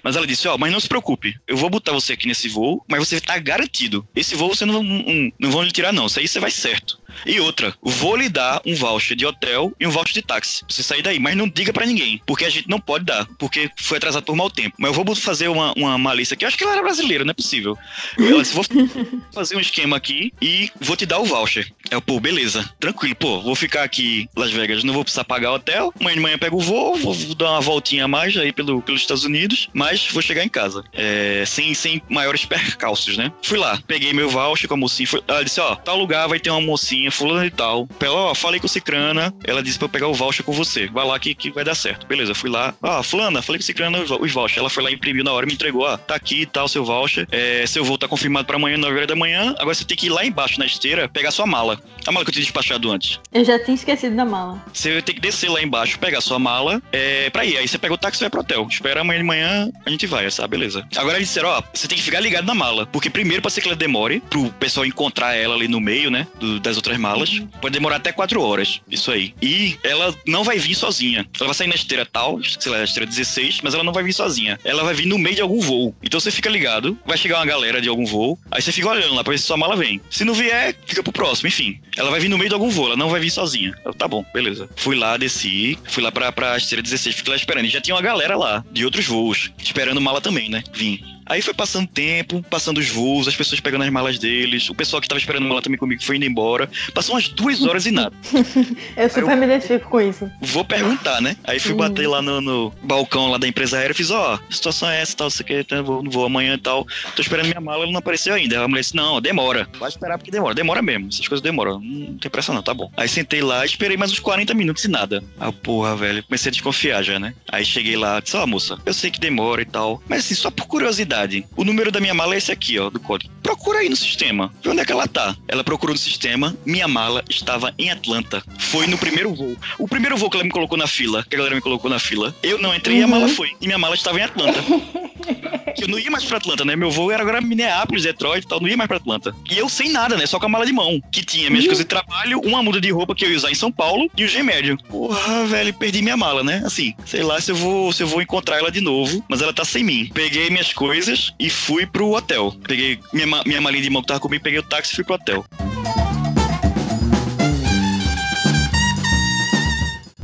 Mas 0.02 0.16
ela 0.16 0.26
disse, 0.26 0.46
ó, 0.48 0.54
oh, 0.54 0.58
mas 0.58 0.72
não 0.72 0.80
se 0.80 0.88
preocupe, 0.88 1.36
eu 1.46 1.56
vou 1.56 1.70
botar 1.70 1.92
você 1.92 2.12
aqui 2.12 2.26
nesse 2.26 2.48
voo, 2.48 2.84
mas 2.88 3.00
você 3.00 3.20
tá 3.20 3.38
garantido. 3.38 4.06
Esse 4.14 4.34
voo 4.34 4.54
você 4.54 4.64
não, 4.64 4.82
não, 4.82 5.32
não 5.38 5.50
vão 5.50 5.62
lhe 5.62 5.72
tirar 5.72 5.92
não, 5.92 6.06
isso 6.06 6.18
aí 6.18 6.28
você 6.28 6.40
vai 6.40 6.50
certo. 6.50 7.00
E 7.26 7.40
outra, 7.40 7.75
vou 7.83 8.17
lhe 8.17 8.29
dar 8.29 8.61
um 8.67 8.75
voucher 8.75 9.17
de 9.17 9.26
hotel 9.26 9.73
e 9.79 9.87
um 9.87 9.90
voucher 9.90 10.14
de 10.14 10.23
táxi. 10.23 10.64
Você 10.69 10.83
sair 10.83 11.02
daí, 11.02 11.19
mas 11.19 11.37
não 11.37 11.49
diga 11.49 11.73
para 11.73 11.87
ninguém, 11.87 12.21
porque 12.26 12.45
a 12.45 12.50
gente 12.50 12.69
não 12.69 12.81
pode 12.81 13.05
dar, 13.05 13.26
porque 13.38 13.71
foi 13.76 13.99
atrasado 13.99 14.25
por 14.25 14.37
mau 14.37 14.50
tempo. 14.50 14.76
Mas 14.79 14.97
eu 14.97 15.05
vou 15.05 15.14
fazer 15.14 15.49
uma, 15.49 15.73
uma 15.75 15.99
malícia 15.99 16.35
aqui, 16.35 16.45
eu 16.45 16.49
acho 16.49 16.57
que 16.57 16.64
ela 16.64 16.73
era 16.73 16.83
brasileira, 16.83 17.25
não 17.25 17.31
é 17.31 17.35
possível. 17.35 17.76
Eu 18.19 18.40
disse, 18.40 18.55
vou 18.55 18.64
fazer 19.33 19.57
um 19.57 19.61
esquema 19.61 19.97
aqui 19.97 20.33
e 20.40 20.71
vou 20.81 20.97
te 20.97 21.07
dar 21.07 21.19
o 21.19 21.25
voucher. 21.25 21.73
É, 21.90 22.00
pô, 22.00 22.21
beleza, 22.21 22.69
tranquilo, 22.79 23.17
pô, 23.17 23.40
vou 23.40 23.55
ficar 23.55 23.83
aqui 23.83 24.29
em 24.37 24.40
Las 24.40 24.50
Vegas, 24.50 24.85
não 24.85 24.95
vou 24.95 25.02
precisar 25.02 25.25
pagar 25.25 25.52
hotel, 25.52 25.93
amanhã 25.99 26.14
de 26.14 26.21
manhã 26.21 26.38
pego 26.38 26.57
o 26.57 26.61
voo, 26.61 26.97
vou 26.97 27.14
dar 27.35 27.52
uma 27.52 27.61
voltinha 27.61 28.05
a 28.05 28.09
mais 28.09 28.37
aí 28.37 28.52
pelo, 28.52 28.81
pelos 28.83 29.00
Estados 29.00 29.25
Unidos, 29.25 29.69
mas 29.73 30.09
vou 30.09 30.23
chegar 30.23 30.45
em 30.45 30.49
casa. 30.49 30.85
É, 30.93 31.45
sem, 31.47 31.75
sem 31.75 32.02
maiores 32.09 32.45
percalços, 32.45 33.17
né? 33.17 33.33
Fui 33.43 33.59
lá, 33.59 33.81
peguei 33.87 34.12
meu 34.12 34.29
voucher 34.29 34.69
com 34.69 34.75
a 34.75 34.76
mocinha, 34.76 35.07
foi, 35.07 35.23
ela 35.26 35.45
disse, 35.45 35.61
ó, 35.61 35.75
tal 35.75 35.99
lugar 35.99 36.29
vai 36.29 36.38
ter 36.38 36.50
uma 36.50 36.61
mocinha, 36.61 37.00
fulana 37.09 37.47
e 37.47 37.50
tal. 37.50 37.88
Ela, 38.00 38.14
ó, 38.14 38.35
falei 38.35 38.59
com 38.59 38.66
o 38.66 38.69
Cicrana, 38.69 39.33
ela 39.45 39.62
disse 39.62 39.78
pra 39.78 39.87
eu 39.87 39.88
pegar 39.90 40.09
o 40.09 40.14
voucher 40.14 40.45
com 40.45 40.52
você, 40.52 40.88
vai 40.88 41.07
lá 41.07 41.19
que, 41.19 41.35
que 41.35 41.50
vai 41.50 41.64
dar 41.64 41.75
certo. 41.75 42.07
Beleza, 42.07 42.35
fui 42.35 42.50
lá, 42.50 42.75
ó, 42.83 43.02
fulana, 43.02 43.40
falei 43.42 43.59
com 43.59 43.62
o 43.62 43.66
Cicrana 43.66 43.99
os 44.00 44.33
vouchers. 44.33 44.59
Ela 44.59 44.71
foi 44.71 44.83
lá, 44.83 44.90
imprimiu 44.90 45.23
na 45.23 45.33
hora, 45.33 45.47
me 45.47 45.52
entregou, 45.52 45.83
ó, 45.83 45.97
tá 45.97 46.16
aqui 46.16 46.42
e 46.42 46.47
tal, 46.47 46.66
seu 46.66 46.85
voucher, 46.85 47.28
é, 47.30 47.64
seu 47.66 47.85
voo 47.85 47.97
tá 47.97 48.09
confirmado 48.09 48.47
pra 48.47 48.57
amanhã, 48.57 48.76
9 48.76 48.95
horas 48.95 49.09
da 49.09 49.16
manhã, 49.16 49.54
agora 49.59 49.75
você 49.75 49.85
tem 49.85 49.97
que 49.97 50.07
ir 50.07 50.11
lá 50.11 50.25
embaixo 50.25 50.59
na 50.59 50.66
esteira, 50.66 51.09
pegar 51.09 51.30
sua 51.30 51.47
mala. 51.47 51.80
A 52.07 52.12
mala 52.12 52.25
que 52.25 52.30
eu 52.30 52.33
tinha 52.33 52.45
despachado 52.45 52.90
antes. 52.90 53.21
Eu 53.33 53.45
já 53.45 53.62
tinha 53.62 53.75
esquecido 53.75 54.16
da 54.16 54.25
mala. 54.25 54.62
Você 54.73 55.02
tem 55.02 55.14
que 55.14 55.21
descer 55.21 55.50
lá 55.50 55.62
embaixo, 55.62 55.99
pegar 55.99 56.21
sua 56.21 56.38
mala, 56.38 56.83
é, 56.92 57.28
pra 57.30 57.45
ir. 57.45 57.57
Aí 57.59 57.69
você 57.69 57.78
pega 57.78 57.95
o 57.95 57.99
táxi 57.99 58.21
e 58.21 58.25
vai 58.25 58.30
pro 58.30 58.40
hotel. 58.40 58.66
Espera 58.69 59.02
amanhã 59.02 59.19
de 59.19 59.25
manhã, 59.25 59.71
a 59.85 59.90
gente 59.90 60.07
vai, 60.07 60.30
sabe? 60.30 60.57
Beleza. 60.57 60.87
Agora 60.97 61.16
eles 61.16 61.28
disseram, 61.28 61.50
ó, 61.50 61.62
você 61.73 61.87
tem 61.87 61.97
que 61.97 62.02
ficar 62.02 62.21
ligado 62.21 62.47
na 62.47 62.54
mala. 62.54 62.87
Porque 62.87 63.11
primeiro 63.11 63.42
pode 63.42 63.54
ser 63.54 63.61
que 63.61 63.69
ela 63.69 63.76
demore, 63.76 64.21
pro 64.28 64.50
pessoal 64.52 64.87
encontrar 64.87 65.35
ela 65.35 65.54
ali 65.54 65.69
no 65.69 65.80
meio, 65.80 66.11
né? 66.11 66.26
Do, 66.38 66.59
das 66.59 66.76
outras 66.76 66.89
malas. 66.99 67.30
Uhum. 67.30 67.47
Pode 67.61 67.73
demorar 67.73 67.97
até 67.97 68.12
quatro 68.12 68.42
horas. 68.42 68.80
Isso 68.90 69.11
aí. 69.11 69.35
E 69.40 69.76
ela 69.82 70.14
não 70.26 70.44
vai 70.44 70.59
vir 70.59 70.75
sozinha. 70.75 71.26
Ela 71.38 71.49
vai 71.49 71.54
sair 71.54 71.68
na 71.68 71.75
esteira 71.75 72.06
tal, 72.06 72.40
sei 72.42 72.70
lá, 72.70 72.78
na 72.78 72.85
esteira 72.85 73.06
16, 73.06 73.61
mas 73.62 73.75
ela 73.75 73.85
não 73.85 73.92
vai 73.92 74.02
vir 74.02 74.12
sozinha. 74.12 74.59
Ela 74.64 74.85
vai 74.85 74.94
vir 74.94 75.07
no 75.07 75.18
meio 75.18 75.37
de 75.37 75.42
algum 75.42 75.61
voo. 75.61 75.94
Então 76.03 76.18
você 76.18 76.31
fica 76.31 76.48
ligado, 76.48 76.98
vai 77.07 77.16
chegar 77.16 77.38
uma 77.38 77.46
galera 77.46 77.81
de 77.81 77.88
algum 77.88 78.05
voo, 78.05 78.38
aí 78.50 78.62
você 78.62 78.72
fica 78.72 78.88
olhando 78.88 79.14
lá 79.14 79.22
pra 79.22 79.33
ver 79.33 79.38
se 79.38 79.44
sua 79.44 79.57
mala 79.57 79.76
vem. 79.76 80.00
Se 80.11 80.24
não 80.24 80.35
vier, 80.35 80.74
fica 80.87 81.03
pro 81.03 81.12
próximo, 81.12 81.48
enfim. 81.48 81.81
Ela 81.96 82.11
vai 82.11 82.20
vir 82.20 82.29
no 82.29 82.38
meio 82.38 82.48
de 82.48 82.55
algum 82.55 82.68
voo, 82.68 82.87
ela 82.87 82.96
não 82.96 83.09
vai 83.09 83.20
vir 83.20 83.31
sozinha. 83.31 83.74
Eu, 83.85 83.94
tá 83.94 84.07
bom, 84.07 84.24
beleza. 84.33 84.68
Fui 84.76 84.96
lá, 84.96 85.16
desci, 85.16 85.79
fui 85.85 86.03
lá 86.03 86.11
pra, 86.11 86.33
pra 86.33 86.57
esteira 86.57 86.83
16, 86.83 87.16
fiquei 87.16 87.31
lá 87.31 87.37
esperando. 87.37 87.66
E 87.66 87.70
já 87.70 87.81
tinha 87.81 87.94
uma 87.94 88.03
galera 88.03 88.37
lá, 88.37 88.64
de 88.70 88.85
outros 88.85 89.07
voos, 89.07 89.50
esperando 89.59 90.00
mala 90.00 90.20
também, 90.20 90.48
né? 90.48 90.62
Vim. 90.72 91.00
Aí 91.31 91.40
foi 91.40 91.55
passando 91.55 91.87
tempo, 91.87 92.43
passando 92.51 92.79
os 92.79 92.88
voos, 92.88 93.29
as 93.29 93.37
pessoas 93.37 93.61
pegando 93.61 93.85
as 93.85 93.90
malas 93.90 94.19
deles, 94.19 94.69
o 94.69 94.75
pessoal 94.75 95.01
que 95.01 95.07
tava 95.07 95.21
esperando 95.21 95.47
mala 95.47 95.62
também 95.62 95.79
comigo 95.79 96.03
foi 96.03 96.16
indo 96.16 96.25
embora. 96.25 96.69
Passou 96.93 97.14
umas 97.14 97.29
duas 97.29 97.62
horas 97.62 97.87
e 97.87 97.93
nada. 97.93 98.12
eu 98.97 99.09
super 99.09 99.31
eu, 99.31 99.37
me 99.37 99.47
identifico 99.47 99.88
com 99.88 100.01
isso. 100.01 100.29
Vou 100.40 100.64
perguntar, 100.64 101.21
né? 101.21 101.37
Aí 101.45 101.61
fui 101.61 101.73
bater 101.73 102.09
lá 102.09 102.21
no, 102.21 102.40
no, 102.40 102.73
balcão 102.83 103.31
lá 103.31 103.38
da 103.38 103.47
empresa 103.47 103.79
aérea 103.79 103.93
e 103.93 103.97
fiz, 103.97 104.11
ó, 104.11 104.35
oh, 104.35 104.53
situação 104.53 104.90
é 104.90 105.01
essa, 105.01 105.16
tal, 105.16 105.31
você 105.31 105.45
quer, 105.45 105.61
então 105.61 105.85
vou, 105.85 106.03
vou 106.03 106.25
amanhã 106.25 106.55
e 106.55 106.59
tal. 106.59 106.85
Tô 107.14 107.23
esperando 107.23 107.47
minha 107.47 107.61
mala, 107.61 107.85
ela 107.85 107.93
não 107.93 108.01
apareceu 108.01 108.35
ainda. 108.35 108.64
A 108.64 108.66
mulher 108.66 108.81
disse, 108.81 108.97
não, 108.97 109.21
demora. 109.21 109.69
Vai 109.79 109.88
esperar 109.88 110.19
porque 110.19 110.33
demora. 110.33 110.53
Demora 110.53 110.83
mesmo. 110.83 111.11
Essas 111.11 111.29
coisas 111.29 111.43
demoram. 111.43 111.79
Não 111.81 112.19
tem 112.19 112.29
pressa 112.29 112.53
não, 112.53 112.61
tá 112.61 112.75
bom. 112.75 112.90
Aí 112.97 113.09
sentei 113.09 113.40
lá, 113.40 113.64
esperei 113.64 113.97
mais 113.97 114.11
uns 114.11 114.19
40 114.19 114.53
minutos 114.53 114.85
e 114.85 114.88
nada. 114.88 115.23
Ah, 115.38 115.53
porra, 115.53 115.95
velho. 115.95 116.25
Comecei 116.25 116.51
a 116.51 116.53
desconfiar 116.53 117.05
já, 117.05 117.21
né? 117.21 117.35
Aí 117.49 117.64
cheguei 117.64 117.97
lá, 117.97 118.19
disse, 118.19 118.37
ó, 118.37 118.43
oh, 118.43 118.47
moça, 118.49 118.77
eu 118.85 118.93
sei 118.93 119.12
que 119.12 119.21
demora 119.21 119.62
e 119.62 119.64
tal. 119.64 120.03
Mas 120.09 120.25
assim, 120.25 120.35
só 120.35 120.51
por 120.51 120.66
curiosidade, 120.66 121.19
o 121.56 121.64
número 121.64 121.90
da 121.90 122.00
minha 122.00 122.14
mala 122.14 122.35
é 122.35 122.38
esse 122.38 122.52
aqui, 122.52 122.78
ó, 122.78 122.90
do 122.90 123.00
código. 123.00 123.33
Procura 123.42 123.80
aí 123.80 123.88
no 123.88 123.96
sistema. 123.96 124.52
Vê 124.62 124.70
onde 124.70 124.80
é 124.80 124.85
que 124.85 124.92
ela 124.92 125.06
tá. 125.06 125.37
Ela 125.48 125.64
procurou 125.64 125.94
no 125.94 125.98
sistema. 125.98 126.56
Minha 126.64 126.88
mala 126.88 127.24
estava 127.28 127.74
em 127.78 127.90
Atlanta. 127.90 128.42
Foi 128.59 128.87
no 128.87 128.98
primeiro 128.98 129.35
voo. 129.35 129.56
O 129.78 129.88
primeiro 129.88 130.16
voo 130.16 130.30
que 130.30 130.37
ela 130.37 130.44
me 130.44 130.50
colocou 130.50 130.78
na 130.78 130.87
fila, 130.87 131.24
que 131.28 131.35
a 131.35 131.38
galera 131.38 131.54
me 131.54 131.61
colocou 131.61 131.90
na 131.90 131.98
fila, 131.98 132.35
eu 132.42 132.59
não 132.59 132.74
entrei 132.74 132.96
uhum. 132.96 133.00
e 133.00 133.04
a 133.04 133.09
mala 133.09 133.26
uhum. 133.26 133.35
foi. 133.35 133.52
E 133.61 133.66
minha 133.66 133.78
mala 133.78 133.94
estava 133.94 134.18
em 134.18 134.22
Atlanta. 134.22 134.61
eu 135.85 135.88
não 135.88 135.99
ia 135.99 136.11
mais 136.11 136.25
pra 136.25 136.38
Atlanta, 136.38 136.64
né? 136.64 136.77
Meu 136.77 136.90
voo 136.90 137.11
era 137.11 137.23
agora 137.23 137.40
Minneapolis, 137.40 138.05
Detroit 138.05 138.45
e 138.45 138.49
tal, 138.49 138.61
não 138.61 138.69
ia 138.69 138.77
mais 138.77 138.88
pra 138.88 138.97
Atlanta. 138.97 139.35
E 139.51 139.59
eu 139.59 139.69
sem 139.69 139.90
nada, 139.90 140.16
né? 140.16 140.27
Só 140.27 140.38
com 140.38 140.47
a 140.47 140.49
mala 140.49 140.66
de 140.66 140.73
mão, 140.73 141.01
que 141.11 141.25
tinha 141.25 141.51
minhas 141.51 141.66
coisas 141.66 141.85
de 141.85 141.88
trabalho, 141.88 142.40
uma 142.40 142.62
muda 142.62 142.81
de 142.81 142.90
roupa 142.90 143.14
que 143.14 143.25
eu 143.25 143.31
ia 143.31 143.37
usar 143.37 143.51
em 143.51 143.55
São 143.55 143.71
Paulo 143.71 144.11
e 144.16 144.25
o 144.25 144.29
G 144.29 144.43
médio. 144.43 144.77
Porra, 144.88 145.45
velho, 145.47 145.73
perdi 145.75 146.03
minha 146.03 146.16
mala, 146.16 146.43
né? 146.43 146.62
Assim, 146.64 146.95
sei 147.05 147.23
lá 147.23 147.40
se 147.40 147.51
eu 147.53 147.57
vou, 147.57 147.93
se 147.93 148.03
eu 148.03 148.07
vou 148.07 148.23
encontrar 148.23 148.59
ela 148.59 148.71
de 148.71 148.81
novo, 148.81 149.25
mas 149.29 149.43
ela 149.43 149.53
tá 149.53 149.64
sem 149.64 149.85
mim. 149.85 150.11
Peguei 150.12 150.51
minhas 150.51 150.73
coisas 150.73 151.33
e 151.38 151.51
fui 151.51 151.87
pro 151.87 152.12
hotel. 152.12 152.55
Peguei 152.66 152.99
minha, 153.12 153.27
minha 153.45 153.61
malinha 153.61 153.83
de 153.83 153.90
mão 153.90 154.03
que 154.03 154.09
tava 154.09 154.21
comigo, 154.21 154.43
peguei 154.43 154.59
o 154.59 154.62
táxi 154.62 154.93
e 154.93 154.97
fui 154.97 155.05
pro 155.05 155.14
hotel. 155.14 155.45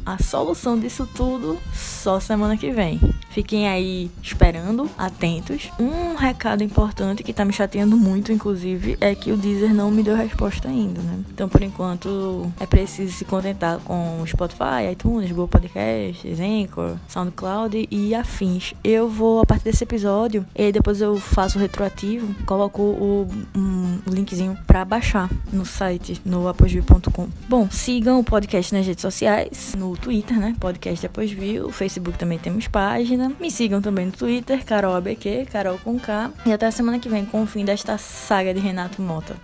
A 0.04 0.22
solução 0.22 0.78
disso 0.78 1.08
tudo 1.16 1.60
só 1.74 2.20
semana 2.20 2.56
que 2.56 2.70
vem. 2.70 3.00
Fiquem 3.36 3.68
aí 3.68 4.10
esperando, 4.22 4.88
atentos. 4.96 5.70
Um 5.78 6.14
recado 6.14 6.64
importante 6.64 7.22
que 7.22 7.34
tá 7.34 7.44
me 7.44 7.52
chateando 7.52 7.94
muito, 7.94 8.32
inclusive, 8.32 8.96
é 8.98 9.14
que 9.14 9.30
o 9.30 9.36
Deezer 9.36 9.74
não 9.74 9.90
me 9.90 10.02
deu 10.02 10.16
resposta 10.16 10.68
ainda, 10.68 11.02
né? 11.02 11.18
Então, 11.34 11.46
por 11.46 11.62
enquanto, 11.62 12.50
é 12.58 12.64
preciso 12.64 13.12
se 13.12 13.26
contentar 13.26 13.78
com 13.80 14.24
Spotify, 14.26 14.90
iTunes, 14.90 15.28
Google 15.28 15.48
Podcasts, 15.48 16.40
Anchor, 16.40 16.96
SoundCloud 17.08 17.86
e 17.90 18.14
afins. 18.14 18.72
Eu 18.82 19.06
vou, 19.06 19.42
a 19.42 19.44
partir 19.44 19.64
desse 19.64 19.84
episódio, 19.84 20.46
e 20.54 20.72
depois 20.72 21.02
eu 21.02 21.18
faço 21.18 21.58
o 21.58 21.60
retroativo, 21.60 22.34
coloco 22.46 22.80
o, 22.80 23.28
um, 23.54 23.98
linkzinho 24.10 24.56
pra 24.66 24.82
baixar 24.82 25.28
no 25.52 25.66
site, 25.66 26.22
no 26.24 26.48
aposview.com. 26.48 27.28
Bom, 27.46 27.68
sigam 27.70 28.18
o 28.18 28.24
podcast 28.24 28.74
nas 28.74 28.86
redes 28.86 29.02
sociais, 29.02 29.74
no 29.76 29.94
Twitter, 29.94 30.40
né? 30.40 30.56
Podcast 30.58 31.04
Aposview, 31.04 31.70
Facebook 31.70 32.16
também 32.16 32.38
temos 32.38 32.66
página. 32.66 33.25
Me 33.40 33.50
sigam 33.50 33.80
também 33.80 34.06
no 34.06 34.12
Twitter, 34.12 34.64
Carol 34.64 34.94
ABQ, 34.94 35.46
Carol 35.50 35.78
com 35.78 35.98
K. 35.98 36.30
E 36.44 36.52
até 36.52 36.66
a 36.66 36.70
semana 36.72 36.98
que 36.98 37.08
vem 37.08 37.24
com 37.24 37.42
o 37.42 37.46
fim 37.46 37.64
desta 37.64 37.98
saga 37.98 38.52
de 38.52 38.60
Renato 38.60 39.02
Mota. 39.02 39.36